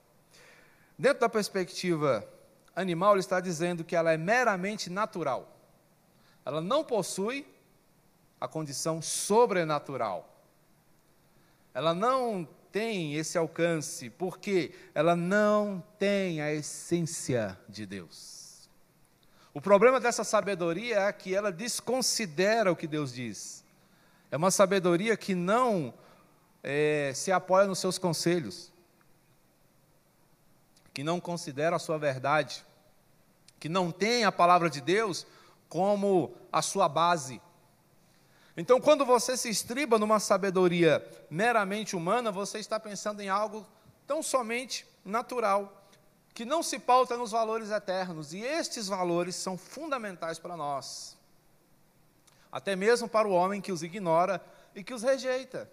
[0.99, 2.27] Dentro da perspectiva
[2.75, 5.57] animal, ele está dizendo que ela é meramente natural.
[6.45, 7.47] Ela não possui
[8.41, 10.35] a condição sobrenatural
[11.75, 18.71] ela não tem esse alcance, porque ela não tem a essência de Deus.
[19.53, 23.64] O problema dessa sabedoria é que ela desconsidera o que Deus diz.
[24.31, 25.95] É uma sabedoria que não
[26.63, 28.73] é, se apoia nos seus conselhos,
[30.93, 32.65] que não considera a sua verdade,
[33.61, 35.27] que não tem a palavra de Deus
[35.69, 37.41] como a sua base.
[38.57, 43.67] Então, quando você se estriba numa sabedoria meramente humana, você está pensando em algo
[44.07, 45.89] tão somente natural,
[46.33, 51.17] que não se pauta nos valores eternos, e estes valores são fundamentais para nós,
[52.55, 54.41] até mesmo para o homem que os ignora
[54.77, 55.69] e que os rejeita.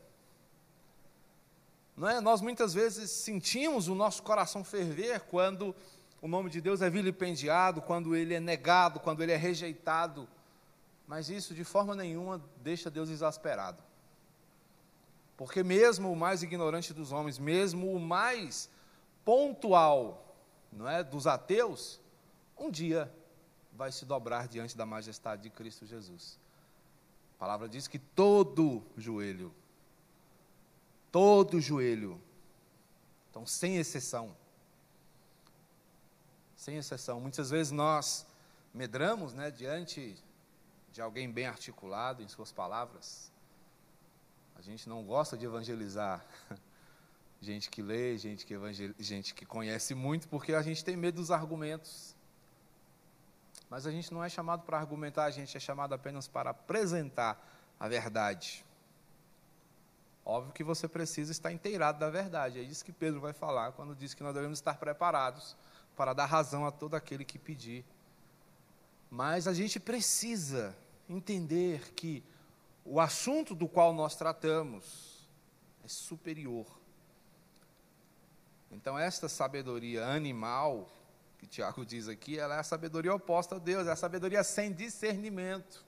[1.96, 2.20] Não é?
[2.20, 5.76] Nós muitas vezes sentimos o nosso coração ferver quando
[6.20, 10.28] o nome de Deus é vilipendiado, quando ele é negado, quando ele é rejeitado.
[11.08, 13.84] Mas isso de forma nenhuma deixa Deus exasperado.
[15.38, 18.68] Porque mesmo o mais ignorante dos homens, mesmo o mais
[19.24, 20.36] pontual,
[20.74, 22.02] não é, dos ateus,
[22.58, 23.14] um dia
[23.72, 26.42] vai se dobrar diante da majestade de Cristo Jesus.
[27.42, 29.52] A palavra diz que todo joelho,
[31.12, 32.22] todo joelho,
[33.32, 34.38] então sem exceção,
[36.56, 38.28] sem exceção, muitas vezes nós
[38.72, 40.16] medramos, né, diante
[40.92, 43.32] de alguém bem articulado em suas palavras.
[44.56, 46.24] A gente não gosta de evangelizar
[47.42, 48.94] gente que lê, gente que, evangel...
[49.00, 52.16] gente que conhece muito, porque a gente tem medo dos argumentos.
[53.72, 57.44] Mas a gente não é chamado para argumentar, a gente é chamado apenas para apresentar
[57.80, 58.64] a verdade.
[60.24, 62.60] Óbvio que você precisa estar inteirado da verdade.
[62.60, 65.58] É isso que Pedro vai falar quando diz que nós devemos estar preparados
[65.98, 67.84] para dar razão a todo aquele que pedir
[69.12, 70.74] mas a gente precisa
[71.10, 72.24] entender que
[72.86, 75.28] o assunto do qual nós tratamos
[75.84, 76.66] é superior.
[78.72, 80.90] Então, esta sabedoria animal,
[81.42, 84.72] que Tiago diz aqui, ela é a sabedoria oposta a Deus, é a sabedoria sem
[84.72, 85.84] discernimento.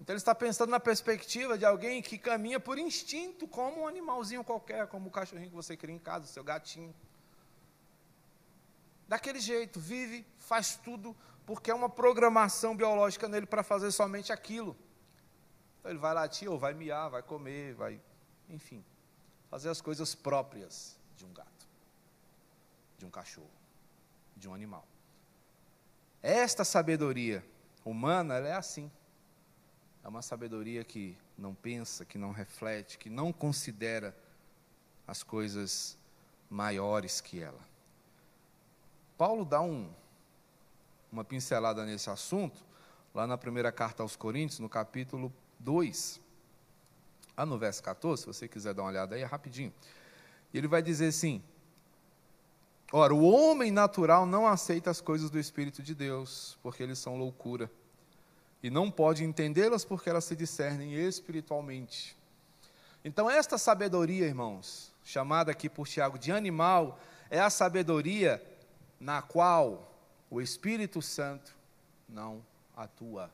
[0.00, 4.44] Então, ele está pensando na perspectiva de alguém que caminha por instinto, como um animalzinho
[4.44, 6.94] qualquer, como o cachorrinho que você cria em casa, o seu gatinho.
[9.08, 14.76] Daquele jeito, vive, faz tudo porque é uma programação biológica nele para fazer somente aquilo.
[15.80, 18.00] Então ele vai latir, ou vai miar, vai comer, vai,
[18.48, 18.84] enfim,
[19.48, 21.66] fazer as coisas próprias de um gato,
[22.96, 23.57] de um cachorro,
[24.38, 24.86] de um animal.
[26.22, 27.44] Esta sabedoria
[27.84, 28.90] humana, é assim.
[30.02, 34.16] É uma sabedoria que não pensa, que não reflete, que não considera
[35.06, 35.96] as coisas
[36.50, 37.60] maiores que ela.
[39.16, 39.90] Paulo dá um,
[41.10, 42.64] uma pincelada nesse assunto,
[43.14, 46.20] lá na primeira carta aos Coríntios, no capítulo 2,
[47.36, 49.72] lá no verso 14, se você quiser dar uma olhada aí, é rapidinho.
[50.52, 51.42] Ele vai dizer assim:
[52.90, 57.16] Ora, o homem natural não aceita as coisas do Espírito de Deus, porque eles são
[57.16, 57.70] loucura.
[58.62, 62.16] E não pode entendê-las porque elas se discernem espiritualmente.
[63.04, 66.98] Então, esta sabedoria, irmãos, chamada aqui por Tiago de animal,
[67.30, 68.42] é a sabedoria
[68.98, 69.92] na qual
[70.30, 71.54] o Espírito Santo
[72.08, 72.42] não
[72.74, 73.30] atua.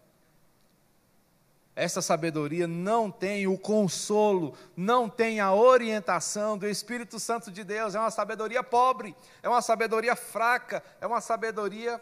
[1.76, 7.96] Essa sabedoria não tem o consolo, não tem a orientação do Espírito Santo de Deus,
[7.96, 12.00] é uma sabedoria pobre, é uma sabedoria fraca, é uma sabedoria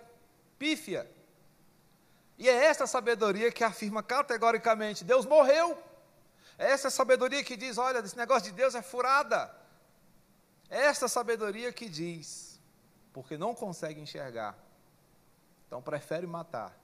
[0.58, 1.10] pífia.
[2.36, 5.82] E é essa sabedoria que afirma categoricamente: Deus morreu.
[6.58, 9.56] É essa sabedoria que diz: olha, esse negócio de Deus é furada.
[10.68, 12.60] É essa sabedoria que diz,
[13.12, 14.56] porque não consegue enxergar,
[15.66, 16.74] então prefere matar,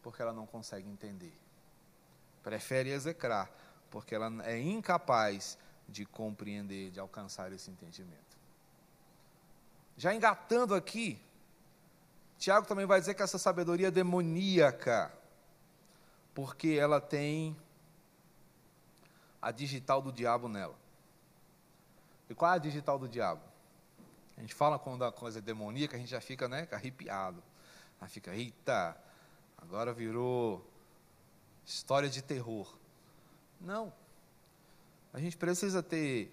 [0.00, 1.42] porque ela não consegue entender
[2.42, 3.50] prefere execrar,
[3.90, 8.36] porque ela é incapaz de compreender, de alcançar esse entendimento.
[9.96, 11.20] Já engatando aqui,
[12.38, 15.12] Tiago também vai dizer que essa sabedoria é demoníaca,
[16.34, 17.56] porque ela tem
[19.40, 20.74] a digital do diabo nela.
[22.28, 23.42] E qual é a digital do diabo?
[24.36, 27.42] A gente fala quando a coisa é demoníaca, a gente já fica né, arrepiado.
[28.00, 28.96] Já fica, eita,
[29.58, 30.66] agora virou
[31.64, 32.76] história de terror.
[33.60, 33.92] Não.
[35.12, 36.32] A gente precisa ter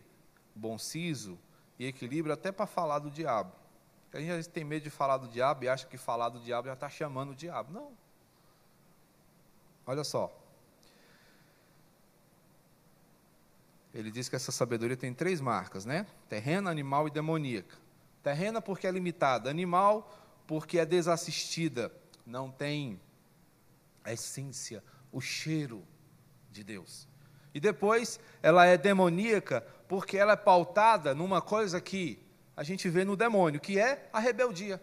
[0.56, 1.38] bom siso
[1.78, 3.54] e equilíbrio até para falar do diabo.
[4.12, 6.74] A gente tem medo de falar do diabo e acha que falar do diabo já
[6.74, 7.72] está chamando o diabo.
[7.72, 7.92] Não.
[9.86, 10.36] Olha só.
[13.94, 16.06] Ele diz que essa sabedoria tem três marcas, né?
[16.28, 17.76] Terrena, animal e demoníaca.
[18.22, 20.16] Terrena porque é limitada, animal
[20.46, 21.92] porque é desassistida,
[22.26, 23.00] não tem
[24.04, 25.86] a essência, o cheiro
[26.52, 27.08] de Deus.
[27.54, 32.24] E depois, ela é demoníaca porque ela é pautada numa coisa que
[32.56, 34.82] a gente vê no demônio, que é a rebeldia.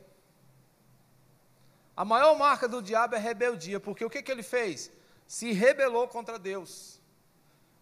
[1.96, 4.90] A maior marca do diabo é rebeldia, porque o que, que ele fez?
[5.26, 7.00] Se rebelou contra Deus.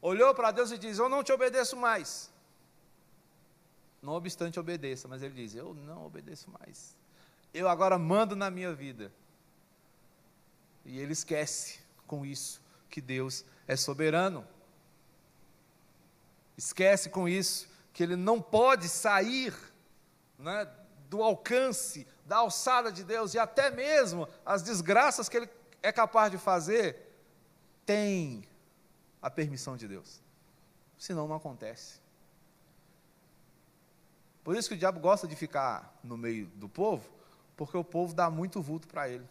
[0.01, 2.31] Olhou para Deus e diz: Eu não te obedeço mais.
[4.03, 6.95] Não obstante obedeça, mas ele diz: Eu não obedeço mais.
[7.55, 9.11] Eu agora mando na minha vida.
[10.85, 14.47] E ele esquece com isso que Deus é soberano.
[16.57, 19.55] Esquece com isso que ele não pode sair
[20.39, 20.69] né,
[21.09, 25.49] do alcance, da alçada de Deus, e até mesmo as desgraças que ele
[25.83, 26.97] é capaz de fazer,
[27.85, 28.45] tem
[29.21, 30.21] a permissão de Deus.
[30.99, 32.01] Senão não acontece.
[34.43, 37.09] Por isso que o diabo gosta de ficar no meio do povo,
[37.57, 39.27] porque o povo dá muito vulto para ele.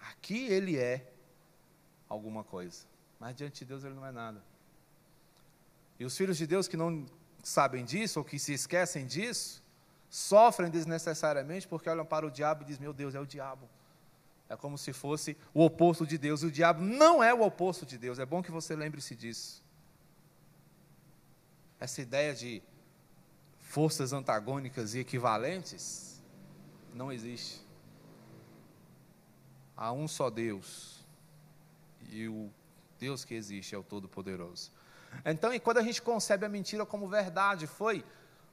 [0.00, 1.12] Aqui ele é
[2.10, 2.84] alguma coisa.
[3.18, 4.42] Mas diante de Deus ele não é nada.
[5.98, 7.06] E os filhos de Deus que não
[7.42, 9.62] sabem disso, ou que se esquecem disso,
[10.10, 13.68] sofrem desnecessariamente porque olham para o diabo e dizem: Meu Deus, é o diabo.
[14.48, 16.42] É como se fosse o oposto de Deus.
[16.42, 18.18] E o diabo não é o oposto de Deus.
[18.18, 19.62] É bom que você lembre-se disso.
[21.78, 22.60] Essa ideia de
[23.60, 26.20] forças antagônicas e equivalentes
[26.92, 27.64] não existe.
[29.76, 30.99] Há um só Deus
[32.08, 32.50] e o
[32.98, 34.70] Deus que existe é o Todo-Poderoso.
[35.24, 38.04] Então, e quando a gente concebe a mentira como verdade, foi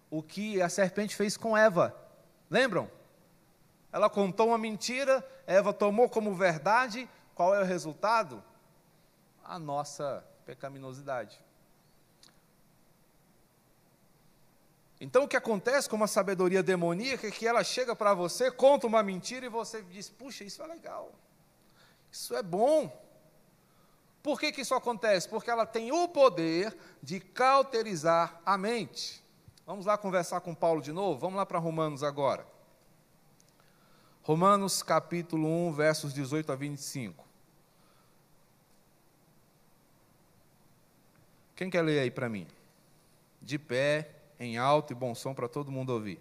[0.09, 1.95] o que a serpente fez com Eva.
[2.49, 2.89] Lembram?
[3.91, 8.43] Ela contou uma mentira, Eva tomou como verdade, qual é o resultado?
[9.43, 11.39] A nossa pecaminosidade.
[14.99, 18.87] Então o que acontece com uma sabedoria demoníaca é que ela chega para você, conta
[18.87, 21.13] uma mentira e você diz: puxa, isso é legal,
[22.11, 23.06] isso é bom.
[24.27, 25.29] Por que, que isso acontece?
[25.29, 29.23] Porque ela tem o poder de cauterizar a mente.
[29.65, 31.17] Vamos lá conversar com Paulo de novo?
[31.17, 32.45] Vamos lá para Romanos agora.
[34.23, 37.25] Romanos capítulo 1, versos 18 a 25.
[41.55, 42.45] Quem quer ler aí para mim?
[43.41, 46.19] De pé, em alto e bom som para todo mundo ouvir.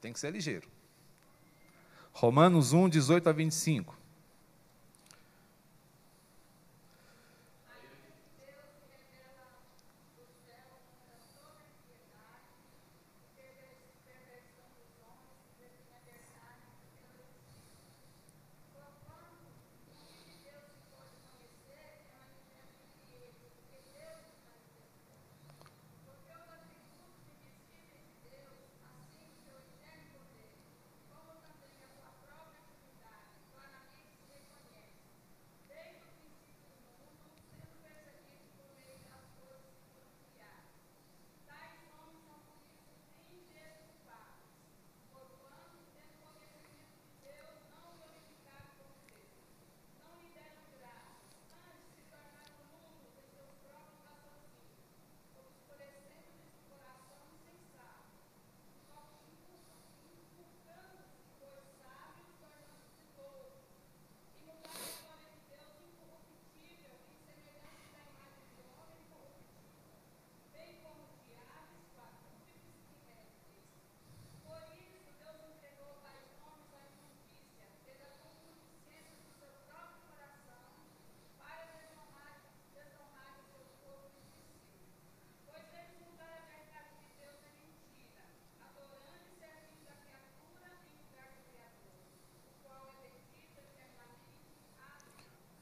[0.00, 0.68] Tem que ser ligeiro.
[2.12, 4.03] Romanos 1, 18 a 25.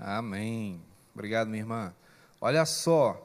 [0.05, 0.83] Amém.
[1.15, 1.95] Obrigado, minha irmã.
[2.41, 3.25] Olha só,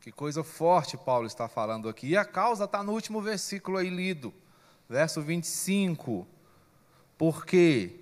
[0.00, 2.08] que coisa forte Paulo está falando aqui.
[2.08, 4.32] E a causa está no último versículo aí lido,
[4.88, 6.26] verso 25.
[7.18, 8.00] Porque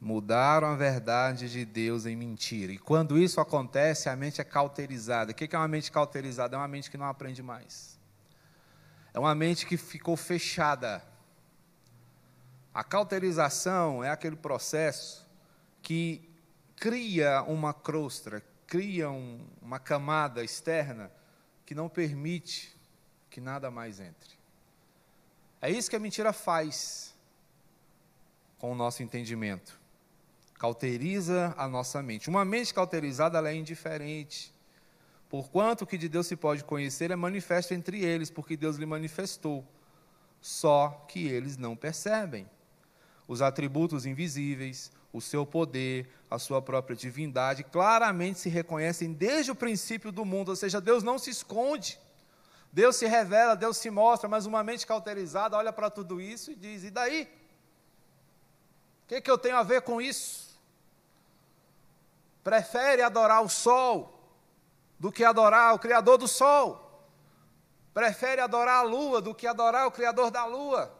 [0.00, 2.72] mudaram a verdade de Deus em mentira.
[2.72, 5.32] E quando isso acontece, a mente é cauterizada.
[5.32, 6.54] O que é uma mente cauterizada?
[6.54, 7.98] É uma mente que não aprende mais.
[9.12, 11.02] É uma mente que ficou fechada.
[12.72, 15.28] A cauterização é aquele processo
[15.82, 16.29] que
[16.80, 21.12] cria uma crosta, cria um, uma camada externa
[21.66, 22.74] que não permite
[23.28, 24.40] que nada mais entre.
[25.60, 27.14] É isso que a mentira faz
[28.58, 29.78] com o nosso entendimento.
[30.54, 32.30] Cauteriza a nossa mente.
[32.30, 34.52] Uma mente cauterizada ela é indiferente.
[35.28, 38.86] Porquanto o que de Deus se pode conhecer é manifesto entre eles, porque Deus lhe
[38.86, 39.64] manifestou.
[40.40, 42.48] Só que eles não percebem.
[43.28, 49.54] Os atributos invisíveis, o seu poder, a sua própria divindade, claramente se reconhecem desde o
[49.54, 51.98] princípio do mundo, ou seja, Deus não se esconde.
[52.72, 56.54] Deus se revela, Deus se mostra, mas uma mente cauterizada olha para tudo isso e
[56.54, 57.28] diz: e daí?
[59.04, 60.56] O que, que eu tenho a ver com isso?
[62.44, 64.16] Prefere adorar o sol
[65.00, 67.08] do que adorar o Criador do sol.
[67.92, 70.99] Prefere adorar a lua do que adorar o Criador da lua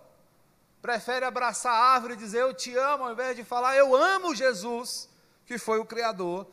[0.81, 4.35] prefere abraçar a árvore e dizer eu te amo, ao invés de falar eu amo
[4.35, 5.09] Jesus,
[5.45, 6.47] que foi o Criador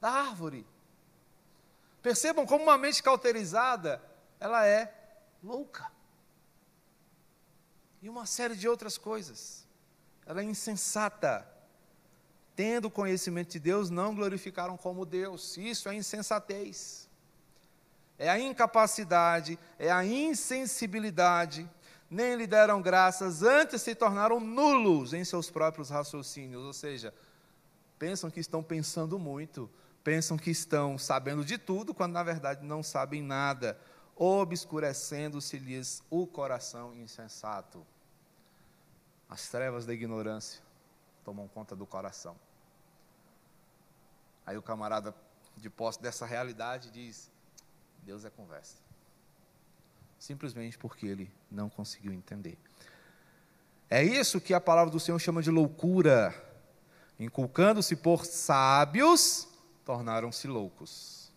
[0.00, 0.66] da árvore.
[2.02, 4.02] Percebam como uma mente cauterizada,
[4.38, 4.92] ela é
[5.42, 5.90] louca.
[8.00, 9.66] E uma série de outras coisas.
[10.24, 11.46] Ela é insensata.
[12.54, 15.56] Tendo conhecimento de Deus, não glorificaram como Deus.
[15.56, 17.08] Isso é insensatez.
[18.18, 21.68] É a incapacidade, é a insensibilidade
[22.10, 27.12] nem lhe deram graças, antes se tornaram nulos em seus próprios raciocínios, ou seja,
[27.98, 29.70] pensam que estão pensando muito,
[30.02, 33.78] pensam que estão sabendo de tudo, quando na verdade não sabem nada,
[34.16, 37.86] obscurecendo-se-lhes o coração insensato.
[39.28, 40.62] As trevas da ignorância
[41.22, 42.34] tomam conta do coração.
[44.46, 45.14] Aí o camarada,
[45.54, 47.30] de posse dessa realidade, diz:
[48.02, 48.87] Deus é conversa
[50.18, 52.58] simplesmente porque ele não conseguiu entender.
[53.90, 56.34] É isso que a palavra do Senhor chama de loucura.
[57.18, 59.48] Inculcando-se por sábios,
[59.84, 61.32] tornaram-se loucos.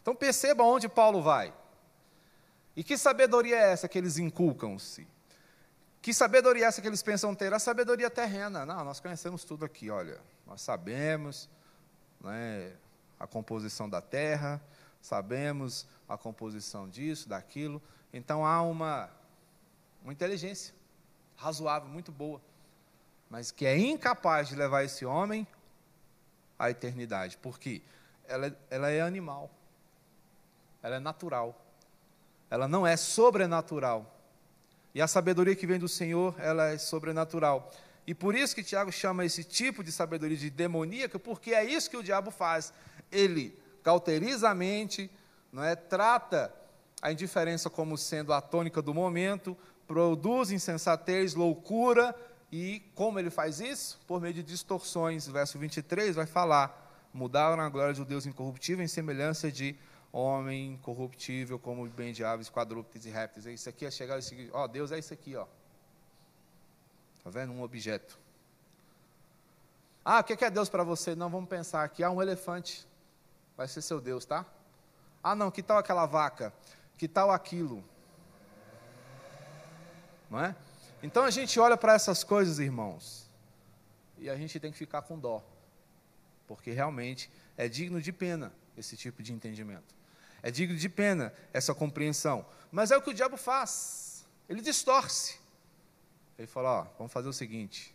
[0.00, 1.52] Então perceba onde Paulo vai.
[2.76, 5.06] E que sabedoria é essa que eles inculcam-se?
[6.00, 7.52] Que sabedoria é essa que eles pensam ter?
[7.52, 8.64] A sabedoria terrena.
[8.64, 10.20] Não, nós conhecemos tudo aqui, olha.
[10.46, 11.48] Nós sabemos
[12.20, 12.72] né,
[13.18, 14.62] a composição da terra,
[15.06, 17.80] sabemos a composição disso, daquilo.
[18.12, 19.08] Então há uma,
[20.02, 20.74] uma inteligência
[21.36, 22.40] razoável, muito boa,
[23.30, 25.46] mas que é incapaz de levar esse homem
[26.58, 27.36] à eternidade.
[27.38, 27.82] Por quê?
[28.26, 29.48] Ela, ela é animal,
[30.82, 31.54] ela é natural,
[32.50, 34.12] ela não é sobrenatural.
[34.92, 37.70] E a sabedoria que vem do Senhor, ela é sobrenatural.
[38.06, 41.90] E por isso que Tiago chama esse tipo de sabedoria de demoníaca, porque é isso
[41.90, 42.72] que o diabo faz.
[43.12, 43.56] Ele
[43.86, 45.08] cauteriza a mente,
[45.52, 45.76] não é?
[45.76, 46.52] trata
[47.00, 49.56] a indiferença como sendo a tônica do momento,
[49.86, 52.12] produz insensatez, loucura,
[52.50, 54.00] e como ele faz isso?
[54.04, 55.28] Por meio de distorções.
[55.28, 59.76] Verso 23 vai falar: mudaram a glória de Deus incorruptível em semelhança de
[60.12, 63.46] homem corruptível, como bem de aves, quadrúpedes e répteis.
[63.46, 65.46] É isso aqui é chegar e seguir, ó, Deus é isso aqui, ó.
[67.18, 67.52] Está vendo?
[67.52, 68.18] Um objeto.
[70.04, 71.14] Ah, o que é Deus para você?
[71.14, 72.02] Não, vamos pensar aqui.
[72.02, 72.84] Ah, um elefante
[73.56, 74.44] vai ser seu Deus, tá?
[75.22, 76.52] Ah, não, que tal aquela vaca?
[76.96, 77.82] Que tal aquilo?
[80.30, 80.54] Não é?
[81.02, 83.28] Então a gente olha para essas coisas, irmãos,
[84.18, 85.44] e a gente tem que ficar com dó,
[86.46, 89.94] porque realmente é digno de pena esse tipo de entendimento.
[90.42, 92.46] É digno de pena essa compreensão.
[92.70, 94.24] Mas é o que o diabo faz.
[94.48, 95.38] Ele distorce.
[96.38, 97.94] Ele fala: ó, vamos fazer o seguinte: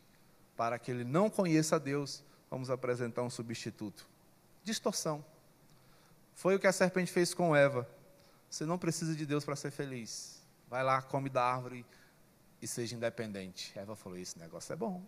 [0.58, 4.08] para que ele não conheça Deus, vamos apresentar um substituto.
[4.64, 5.24] Distorção.
[6.42, 7.88] Foi o que a serpente fez com Eva.
[8.50, 10.42] Você não precisa de Deus para ser feliz.
[10.68, 11.86] Vai lá, come da árvore
[12.60, 13.72] e seja independente.
[13.78, 15.04] Eva falou: Esse negócio é bom.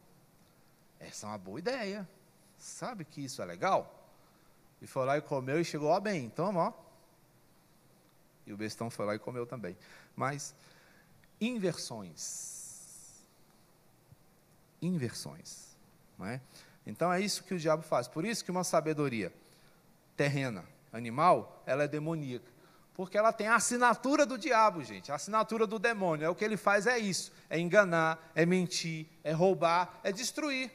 [0.99, 2.07] Essa é uma boa ideia.
[2.55, 4.11] Sabe que isso é legal?
[4.79, 6.71] E foi lá e comeu e chegou, ó, bem, então, ó.
[8.45, 9.75] E o bestão foi lá e comeu também.
[10.15, 10.53] Mas,
[11.41, 13.23] inversões.
[14.79, 15.75] Inversões.
[16.15, 16.39] Não é?
[16.85, 18.07] Então é isso que o diabo faz.
[18.07, 19.33] Por isso que uma sabedoria
[20.15, 20.63] terrena,
[20.93, 22.53] animal, ela é demoníaca.
[22.93, 26.25] Porque ela tem a assinatura do diabo, gente, a assinatura do demônio.
[26.25, 30.71] É o que ele faz é isso: é enganar, é mentir, é roubar, é destruir.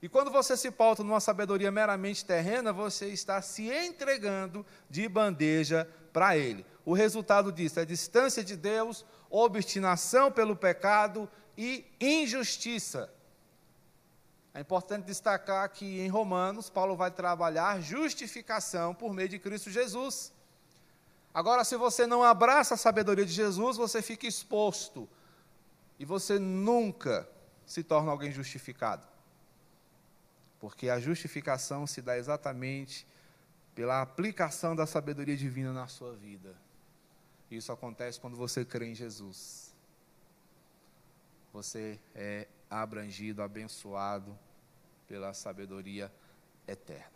[0.00, 5.88] E quando você se pauta numa sabedoria meramente terrena, você está se entregando de bandeja
[6.12, 6.66] para Ele.
[6.84, 13.12] O resultado disso é distância de Deus, obstinação pelo pecado e injustiça.
[14.54, 20.32] É importante destacar que em Romanos, Paulo vai trabalhar justificação por meio de Cristo Jesus.
[21.32, 25.08] Agora, se você não abraça a sabedoria de Jesus, você fica exposto
[25.98, 27.26] e você nunca
[27.64, 29.06] se torna alguém justificado.
[30.60, 33.06] Porque a justificação se dá exatamente
[33.74, 36.54] pela aplicação da sabedoria divina na sua vida.
[37.50, 39.74] Isso acontece quando você crê em Jesus.
[41.52, 42.46] Você é
[42.80, 44.38] abrangido, abençoado
[45.06, 46.12] pela sabedoria
[46.66, 47.12] eterna.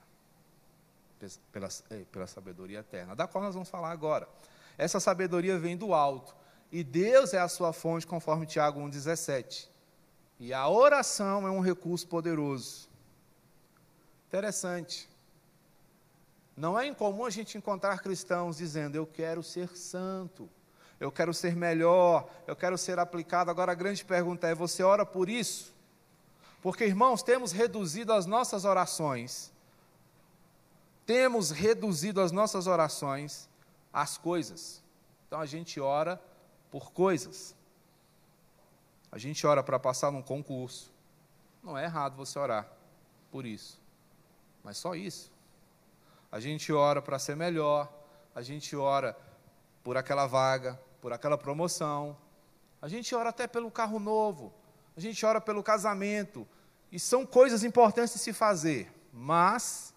[1.51, 4.29] Pela, é, pela sabedoria eterna, da qual nós vamos falar agora.
[4.77, 6.37] Essa sabedoria vem do alto,
[6.71, 9.69] e Deus é a sua fonte, conforme Tiago 1,17.
[10.39, 12.89] E a oração é um recurso poderoso.
[14.29, 15.09] Interessante.
[16.57, 20.51] Não é incomum a gente encontrar cristãos dizendo: Eu quero ser santo,
[20.99, 23.51] eu quero ser melhor, eu quero ser aplicado.
[23.51, 25.75] Agora a grande pergunta é: Você ora por isso?
[26.63, 29.53] Porque, irmãos, temos reduzido as nossas orações,
[31.05, 33.49] temos reduzido as nossas orações
[33.93, 34.83] às coisas.
[35.27, 36.21] Então a gente ora
[36.71, 37.55] por coisas.
[39.13, 40.93] A gente ora para passar num concurso.
[41.63, 42.69] Não é errado você orar
[43.31, 43.81] por isso,
[44.63, 45.31] mas só isso
[46.31, 47.91] a gente ora para ser melhor,
[48.35, 49.17] a gente ora
[49.83, 52.19] por aquela vaga, por aquela promoção,
[52.83, 54.53] a gente ora até pelo carro novo,
[54.97, 56.45] a gente ora pelo casamento,
[56.91, 59.95] e são coisas importantes de se fazer, mas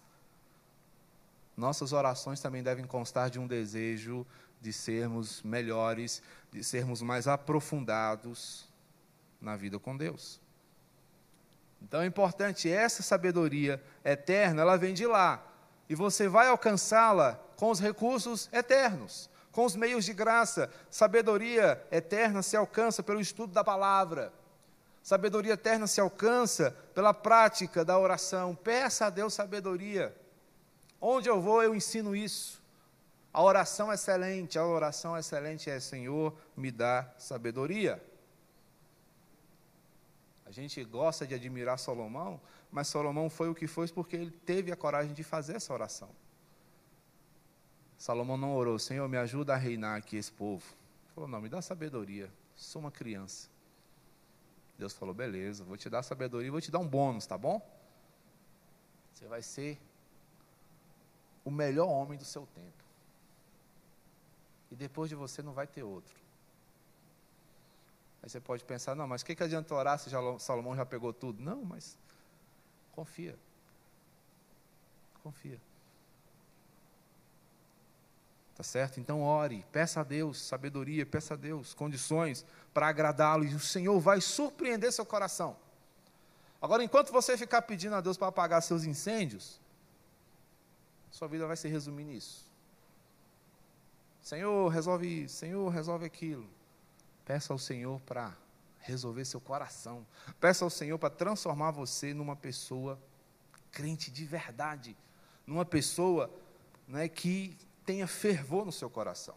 [1.56, 4.24] nossas orações também devem constar de um desejo
[4.60, 8.68] de sermos melhores, de sermos mais aprofundados
[9.40, 10.40] na vida com Deus.
[11.82, 15.44] Então é importante, essa sabedoria eterna, ela vem de lá,
[15.88, 20.70] e você vai alcançá-la com os recursos eternos, com os meios de graça.
[20.90, 24.32] Sabedoria eterna se alcança pelo estudo da palavra.
[25.02, 28.54] Sabedoria eterna se alcança pela prática da oração.
[28.54, 30.14] Peça a Deus sabedoria.
[31.00, 32.60] Onde eu vou, eu ensino isso.
[33.32, 38.02] A oração excelente, a oração excelente é: Senhor, me dá sabedoria.
[40.44, 42.40] A gente gosta de admirar Salomão,
[42.72, 46.10] mas Salomão foi o que foi porque ele teve a coragem de fazer essa oração.
[48.00, 50.64] Salomão não orou, Senhor, me ajuda a reinar aqui esse povo.
[51.04, 53.46] Ele falou, não, me dá sabedoria, sou uma criança.
[54.78, 57.60] Deus falou, beleza, vou te dar sabedoria e vou te dar um bônus, tá bom?
[59.12, 59.78] Você vai ser
[61.44, 62.82] o melhor homem do seu tempo.
[64.72, 66.16] E depois de você não vai ter outro.
[68.22, 71.12] Aí você pode pensar, não, mas o que, que adianta orar se Salomão já pegou
[71.12, 71.42] tudo?
[71.42, 71.98] Não, mas
[72.92, 73.38] Confia.
[75.22, 75.60] Confia.
[78.60, 79.00] Tá certo?
[79.00, 82.44] Então ore, peça a Deus sabedoria, peça a Deus condições
[82.74, 85.56] para agradá-lo e o Senhor vai surpreender seu coração.
[86.60, 89.58] Agora, enquanto você ficar pedindo a Deus para apagar seus incêndios,
[91.10, 92.44] sua vida vai se resumir nisso.
[94.20, 96.46] Senhor, resolve isso, Senhor, resolve aquilo.
[97.24, 98.36] Peça ao Senhor para
[98.80, 100.06] resolver seu coração.
[100.38, 103.00] Peça ao Senhor para transformar você numa pessoa
[103.72, 104.94] crente de verdade,
[105.46, 106.30] numa pessoa
[106.86, 107.56] né, que
[107.90, 109.34] tenha fervor no seu coração.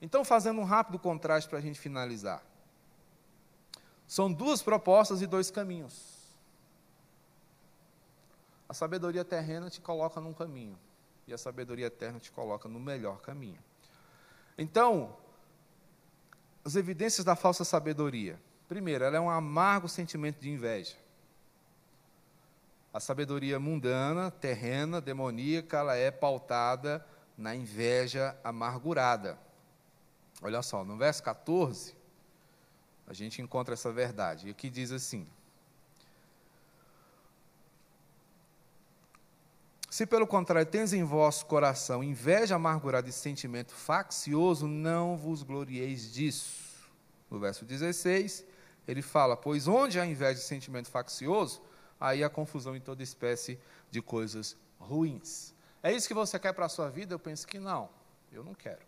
[0.00, 2.40] Então, fazendo um rápido contraste para a gente finalizar.
[4.06, 6.14] São duas propostas e dois caminhos.
[8.68, 10.78] A sabedoria terrena te coloca num caminho,
[11.26, 13.58] e a sabedoria eterna te coloca no melhor caminho.
[14.56, 15.16] Então,
[16.64, 18.40] as evidências da falsa sabedoria.
[18.68, 20.94] Primeiro, ela é um amargo sentimento de inveja.
[22.94, 27.04] A sabedoria mundana, terrena, demoníaca, ela é pautada
[27.36, 29.38] na inveja amargurada.
[30.42, 31.94] Olha só, no verso 14,
[33.06, 34.48] a gente encontra essa verdade.
[34.48, 35.26] E aqui diz assim:
[39.96, 46.12] Se pelo contrário tens em vosso coração inveja amargurada e sentimento faccioso, não vos glorieis
[46.12, 46.66] disso.
[47.30, 48.44] No verso 16,
[48.86, 51.62] ele fala: Pois onde há inveja e sentimento faccioso,
[51.98, 53.58] aí há confusão em toda espécie
[53.90, 55.55] de coisas ruins.
[55.86, 57.14] É isso que você quer para a sua vida?
[57.14, 57.88] Eu penso que não.
[58.32, 58.84] Eu não quero.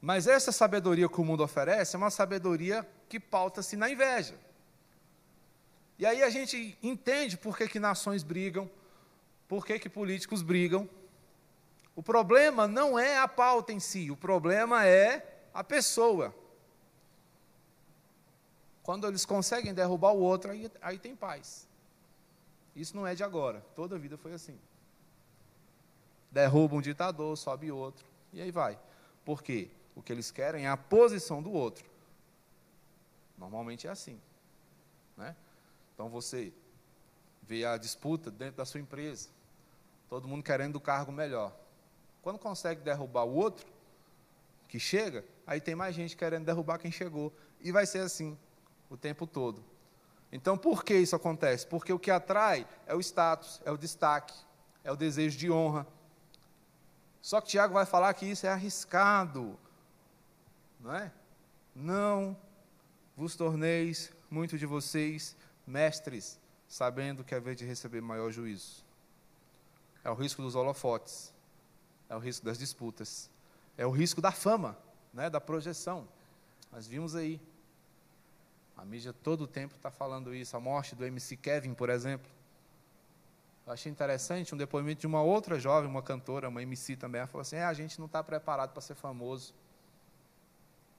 [0.00, 4.34] Mas essa sabedoria que o mundo oferece é uma sabedoria que pauta-se na inveja.
[5.96, 8.68] E aí a gente entende por que, que nações brigam,
[9.46, 10.90] por que, que políticos brigam.
[11.94, 16.34] O problema não é a pauta em si, o problema é a pessoa.
[18.82, 21.67] Quando eles conseguem derrubar o outro, aí, aí tem paz.
[22.78, 24.56] Isso não é de agora, toda a vida foi assim.
[26.30, 28.78] Derruba um ditador, sobe outro, e aí vai.
[29.24, 29.68] Por quê?
[29.96, 31.84] O que eles querem é a posição do outro.
[33.36, 34.20] Normalmente é assim.
[35.16, 35.34] Né?
[35.92, 36.52] Então você
[37.42, 39.28] vê a disputa dentro da sua empresa,
[40.08, 41.52] todo mundo querendo o cargo melhor.
[42.22, 43.66] Quando consegue derrubar o outro,
[44.68, 47.32] que chega, aí tem mais gente querendo derrubar quem chegou.
[47.60, 48.38] E vai ser assim
[48.88, 49.64] o tempo todo.
[50.30, 51.66] Então, por que isso acontece?
[51.66, 54.34] Porque o que atrai é o status, é o destaque,
[54.84, 55.86] é o desejo de honra.
[57.22, 59.58] Só que Tiago vai falar que isso é arriscado,
[60.80, 61.12] não é?
[61.74, 62.36] Não
[63.16, 68.84] vos torneis, muito de vocês, mestres, sabendo que vez de receber maior juízo.
[70.04, 71.32] É o risco dos holofotes,
[72.08, 73.28] é o risco das disputas,
[73.76, 74.78] é o risco da fama,
[75.12, 76.06] né, da projeção.
[76.70, 77.40] Nós vimos aí
[78.78, 80.56] a mídia todo o tempo está falando isso.
[80.56, 82.30] A morte do MC Kevin, por exemplo.
[83.66, 87.18] Eu achei interessante um depoimento de uma outra jovem, uma cantora, uma MC também.
[87.18, 89.52] Ela falou assim: é, a gente não está preparado para ser famoso.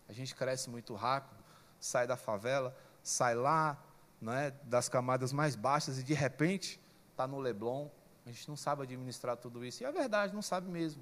[0.09, 1.41] A gente cresce muito rápido,
[1.79, 3.81] sai da favela, sai lá
[4.27, 6.79] é, das camadas mais baixas e de repente
[7.11, 7.87] está no Leblon.
[8.25, 9.83] A gente não sabe administrar tudo isso.
[9.83, 11.01] E é verdade, não sabe mesmo.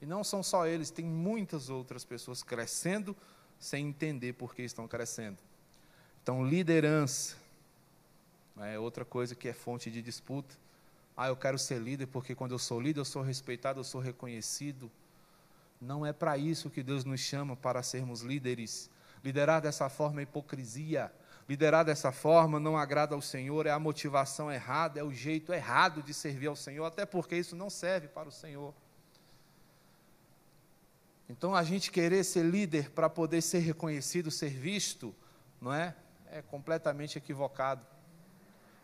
[0.00, 3.16] E não são só eles, tem muitas outras pessoas crescendo
[3.58, 5.47] sem entender por que estão crescendo.
[6.22, 7.36] Então, liderança
[8.60, 10.54] é outra coisa que é fonte de disputa.
[11.16, 14.00] Ah, eu quero ser líder porque quando eu sou líder eu sou respeitado, eu sou
[14.00, 14.90] reconhecido.
[15.80, 18.90] Não é para isso que Deus nos chama para sermos líderes.
[19.24, 21.12] Liderar dessa forma é hipocrisia.
[21.48, 26.02] Liderar dessa forma não agrada ao Senhor, é a motivação errada, é o jeito errado
[26.02, 28.74] de servir ao Senhor, até porque isso não serve para o Senhor.
[31.28, 35.14] Então, a gente querer ser líder para poder ser reconhecido, ser visto,
[35.60, 35.94] não é?
[36.32, 37.84] É completamente equivocado.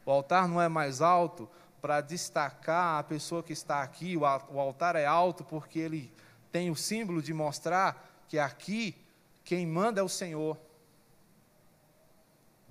[0.05, 1.49] O altar não é mais alto
[1.81, 6.13] para destacar a pessoa que está aqui, o altar é alto porque ele
[6.51, 8.97] tem o símbolo de mostrar que aqui
[9.45, 10.59] quem manda é o Senhor.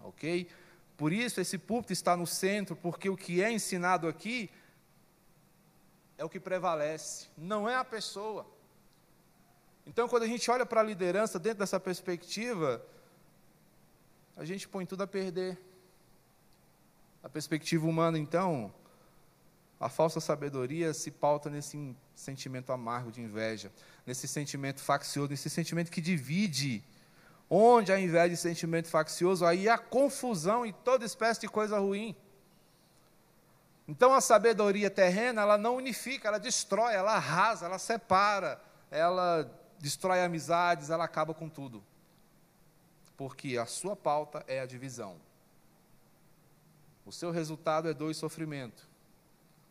[0.04, 0.50] Ok?
[0.98, 4.50] Por isso esse púlpito está no centro, porque o que é ensinado aqui
[6.18, 8.46] é o que prevalece, não é a pessoa.
[9.86, 12.84] Então, quando a gente olha para a liderança dentro dessa perspectiva,
[14.36, 15.58] a gente põe tudo a perder.
[17.24, 18.74] A perspectiva humana, então,
[19.80, 23.72] a falsa sabedoria se pauta nesse sentimento amargo de inveja,
[24.06, 26.84] nesse sentimento faccioso, nesse sentimento que divide.
[27.50, 32.16] Onde a inveja e sentimento faccioso, aí a confusão e toda espécie de coisa ruim.
[33.88, 38.60] Então a sabedoria terrena, ela não unifica, ela destrói, ela arrasa, ela separa,
[38.90, 41.84] ela destrói amizades, ela acaba com tudo
[43.18, 45.18] porque a sua pauta é a divisão.
[47.06, 48.88] O seu resultado é dor e sofrimento.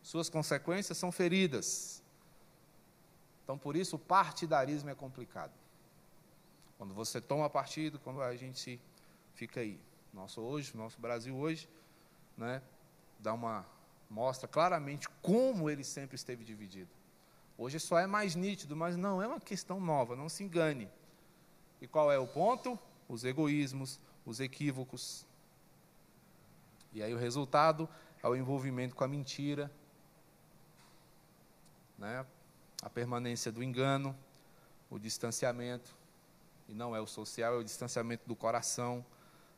[0.01, 2.01] Suas consequências são feridas.
[3.43, 5.53] Então, por isso, o partidarismo é complicado.
[6.77, 8.79] Quando você toma partido, quando a gente
[9.33, 9.79] fica aí.
[10.13, 11.67] Nosso hoje, nosso Brasil hoje,
[12.37, 12.61] né,
[13.19, 13.65] dá uma
[14.09, 16.89] mostra claramente como ele sempre esteve dividido.
[17.57, 20.89] Hoje só é mais nítido, mas não é uma questão nova, não se engane.
[21.81, 22.77] E qual é o ponto?
[23.13, 25.25] Os egoísmos, os equívocos.
[26.91, 27.87] E aí o resultado
[28.21, 29.71] é o envolvimento com a mentira,
[31.97, 32.25] né?
[32.81, 34.15] a permanência do engano,
[34.89, 35.95] o distanciamento,
[36.67, 39.05] e não é o social, é o distanciamento do coração,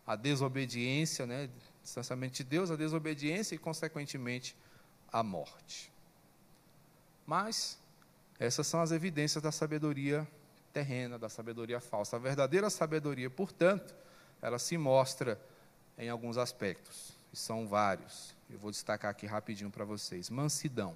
[0.05, 1.49] a desobediência, né?
[1.81, 4.55] distanciamento de Deus, a desobediência e, consequentemente,
[5.11, 5.91] a morte.
[7.25, 7.79] Mas
[8.37, 10.27] essas são as evidências da sabedoria
[10.75, 12.17] terrena, da sabedoria falsa.
[12.17, 13.95] A verdadeira sabedoria, portanto,
[14.41, 15.39] ela se mostra
[15.97, 18.35] em alguns aspectos, e são vários.
[18.49, 20.29] Eu vou destacar aqui rapidinho para vocês.
[20.29, 20.91] Mansidão.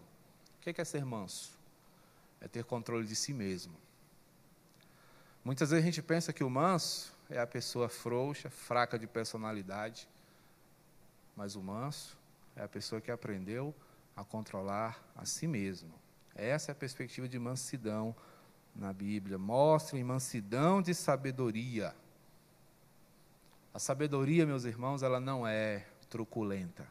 [0.57, 1.57] O que é ser manso?
[2.41, 3.73] É ter controle de si mesmo.
[5.45, 10.09] Muitas vezes a gente pensa que o manso é a pessoa frouxa, fraca de personalidade,
[11.37, 12.17] mas o manso
[12.53, 13.73] é a pessoa que aprendeu
[14.13, 15.93] a controlar a si mesmo.
[16.35, 18.13] Essa é a perspectiva de mansidão
[18.79, 21.93] na Bíblia mostram mansidão de sabedoria.
[23.73, 26.87] A sabedoria, meus irmãos, ela não é truculenta.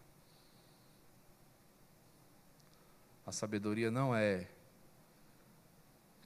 [3.27, 4.47] A sabedoria não é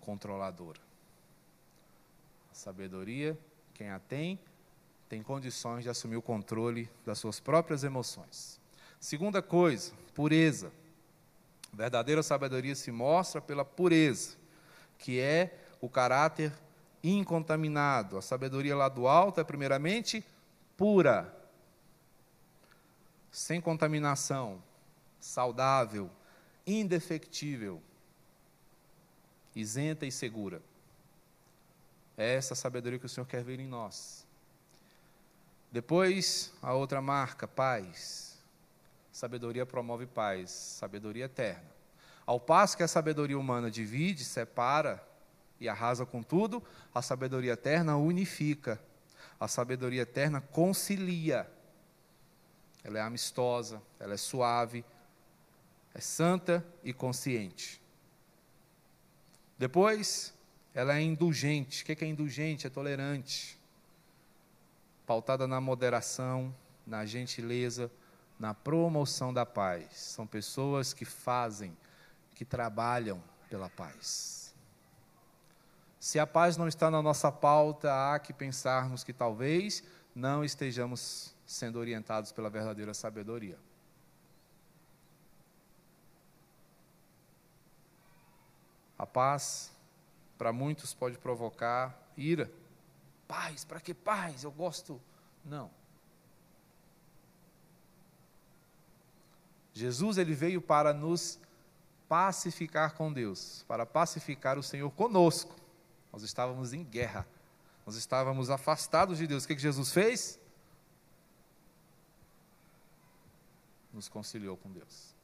[0.01, 0.81] controladora.
[2.51, 3.39] A sabedoria,
[3.73, 4.39] quem a tem,
[5.09, 8.61] tem condições de assumir o controle das suas próprias emoções.
[8.99, 10.73] Segunda coisa, pureza.
[11.73, 14.42] Verdadeira sabedoria se mostra pela pureza
[15.03, 16.53] que é o caráter
[17.03, 18.17] incontaminado.
[18.17, 20.25] A sabedoria lá do alto é, primeiramente,
[20.77, 21.37] pura,
[23.31, 24.63] sem contaminação,
[25.19, 26.09] saudável,
[26.65, 27.83] indefectível,
[29.57, 30.63] isenta e segura.
[32.17, 34.25] É essa sabedoria que o Senhor quer ver em nós.
[35.73, 38.39] Depois, a outra marca, paz.
[39.11, 41.72] Sabedoria promove paz, sabedoria eterna.
[42.25, 45.03] Ao passo que a sabedoria humana divide, separa
[45.61, 46.63] e arrasa com tudo,
[46.95, 48.81] a sabedoria eterna unifica.
[49.39, 51.51] A sabedoria eterna concilia.
[52.85, 54.85] Ela é amistosa, ela é suave,
[55.95, 57.81] é santa e consciente.
[59.59, 60.35] Depois,
[60.75, 61.83] ela é indulgente.
[61.83, 62.67] O que é indulgente?
[62.67, 63.59] É tolerante.
[65.07, 66.55] Pautada na moderação,
[66.87, 67.91] na gentileza,
[68.39, 69.87] na promoção da paz.
[69.93, 71.77] São pessoas que fazem,
[72.43, 74.53] que trabalham pela paz.
[76.01, 81.37] Se a paz não está na nossa pauta, há que pensarmos que talvez não estejamos
[81.47, 83.57] sendo orientados pela verdadeira sabedoria.
[88.99, 89.71] A paz
[90.37, 92.51] para muitos pode provocar ira.
[93.29, 94.43] Paz, para que paz?
[94.43, 95.01] Eu gosto.
[95.45, 95.71] Não.
[99.73, 101.39] Jesus ele veio para nos
[102.13, 105.57] pacificar com Deus, para pacificar o Senhor conosco.
[106.13, 107.27] Nós estávamos em guerra.
[107.87, 109.45] Nós estávamos afastados de Deus.
[109.45, 110.39] O que, que Jesus fez?
[113.95, 115.15] Nos conciliou com Deus.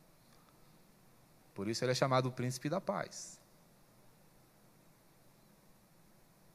[1.54, 3.38] Por isso ele é chamado o príncipe da paz.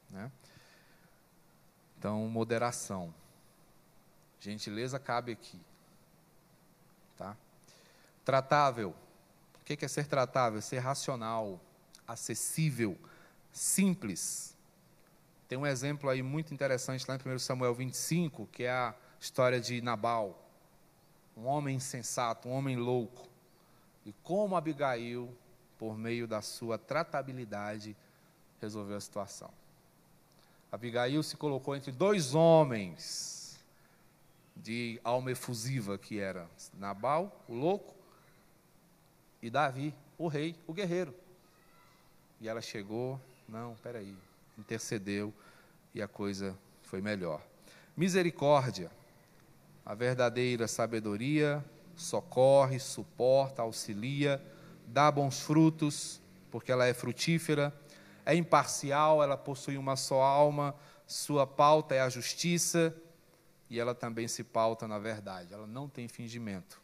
[0.09, 0.31] Né?
[1.99, 3.13] Então, moderação.
[4.39, 5.61] Gentileza cabe aqui.
[7.19, 7.37] Tá?
[8.25, 8.95] Tratável.
[9.63, 10.61] O que é ser tratável?
[10.61, 11.57] Ser racional,
[12.05, 12.97] acessível,
[13.49, 14.57] simples.
[15.47, 19.61] Tem um exemplo aí muito interessante lá em 1 Samuel 25, que é a história
[19.61, 20.37] de Nabal.
[21.37, 23.25] Um homem insensato, um homem louco.
[24.05, 25.33] E como Abigail,
[25.79, 27.95] por meio da sua tratabilidade,
[28.59, 29.49] resolveu a situação.
[30.69, 33.57] Abigail se colocou entre dois homens
[34.57, 38.02] de alma efusiva, que era Nabal, o louco,
[39.43, 41.13] e Davi, o rei, o guerreiro.
[42.39, 44.15] E ela chegou, não, peraí,
[44.57, 45.33] intercedeu
[45.93, 47.41] e a coisa foi melhor.
[47.95, 48.89] Misericórdia,
[49.85, 51.63] a verdadeira sabedoria,
[51.93, 54.41] socorre, suporta, auxilia,
[54.87, 57.73] dá bons frutos, porque ela é frutífera,
[58.25, 60.73] é imparcial, ela possui uma só alma,
[61.05, 62.95] sua pauta é a justiça
[63.69, 66.82] e ela também se pauta na verdade, ela não tem fingimento.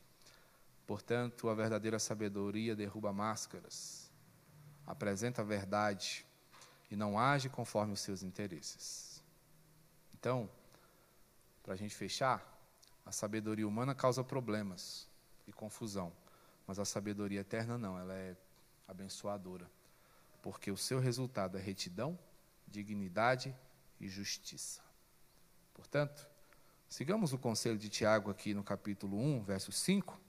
[0.90, 4.12] Portanto, a verdadeira sabedoria derruba máscaras,
[4.88, 6.26] apresenta a verdade
[6.90, 9.24] e não age conforme os seus interesses.
[10.16, 10.50] Então,
[11.62, 12.44] para a gente fechar,
[13.06, 15.08] a sabedoria humana causa problemas
[15.46, 16.12] e confusão,
[16.66, 18.36] mas a sabedoria eterna não, ela é
[18.88, 19.70] abençoadora
[20.42, 22.18] porque o seu resultado é retidão,
[22.68, 23.56] dignidade
[24.00, 24.82] e justiça.
[25.72, 26.28] Portanto,
[26.88, 30.29] sigamos o conselho de Tiago aqui no capítulo 1, verso 5.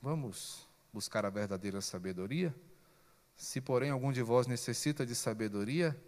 [0.00, 2.54] Vamos buscar a verdadeira sabedoria?
[3.36, 6.00] Se, porém, algum de vós necessita de sabedoria,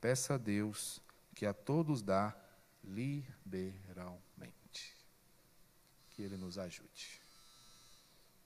[0.00, 1.00] peça a Deus,
[1.34, 2.36] que a todos dá
[2.82, 4.20] liberalmente.
[6.10, 7.20] Que Ele nos ajude.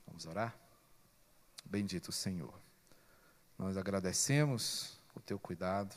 [0.07, 0.59] Vamos orar?
[1.65, 2.53] Bendito Senhor.
[3.59, 5.95] Nós agradecemos o teu cuidado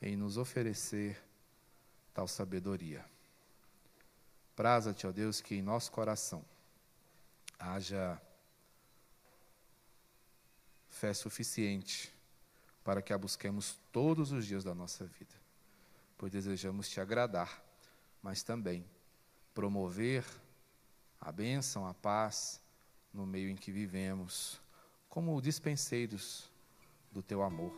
[0.00, 1.22] em nos oferecer
[2.14, 3.04] tal sabedoria.
[4.54, 6.44] Praza-te, ó Deus, que em nosso coração
[7.58, 8.20] haja
[10.88, 12.12] fé suficiente
[12.82, 15.34] para que a busquemos todos os dias da nossa vida,
[16.16, 17.62] pois desejamos te agradar,
[18.22, 18.84] mas também
[19.54, 20.24] promover
[21.20, 22.60] a bênção, a paz
[23.12, 24.60] no meio em que vivemos,
[25.08, 26.50] como dispenseiros
[27.10, 27.74] do teu amor.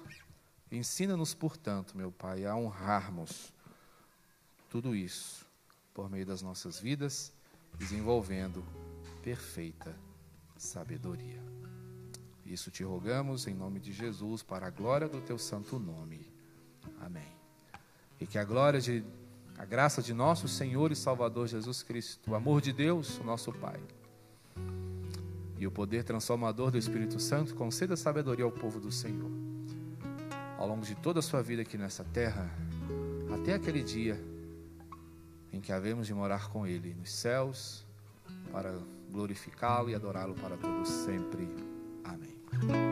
[0.70, 3.52] Ensina-nos, portanto, meu Pai, a honrarmos
[4.68, 5.46] tudo isso
[5.94, 7.32] por meio das nossas vidas,
[7.78, 8.64] desenvolvendo
[9.28, 9.94] perfeita
[10.56, 11.42] sabedoria.
[12.46, 16.32] Isso te rogamos em nome de Jesus, para a glória do teu santo nome.
[16.98, 17.28] Amém.
[18.18, 19.04] E que a glória de
[19.58, 23.52] a graça de nosso Senhor e Salvador Jesus Cristo, o amor de Deus, o nosso
[23.52, 23.78] Pai,
[25.58, 29.30] e o poder transformador do Espírito Santo conceda sabedoria ao povo do Senhor.
[30.56, 32.50] Ao longo de toda a sua vida aqui nessa terra,
[33.34, 34.18] até aquele dia
[35.52, 37.86] em que havemos de morar com Ele nos céus,
[38.50, 38.74] para
[39.10, 41.48] glorificá-lo e adorá-lo para todos sempre.
[42.04, 42.87] Amém.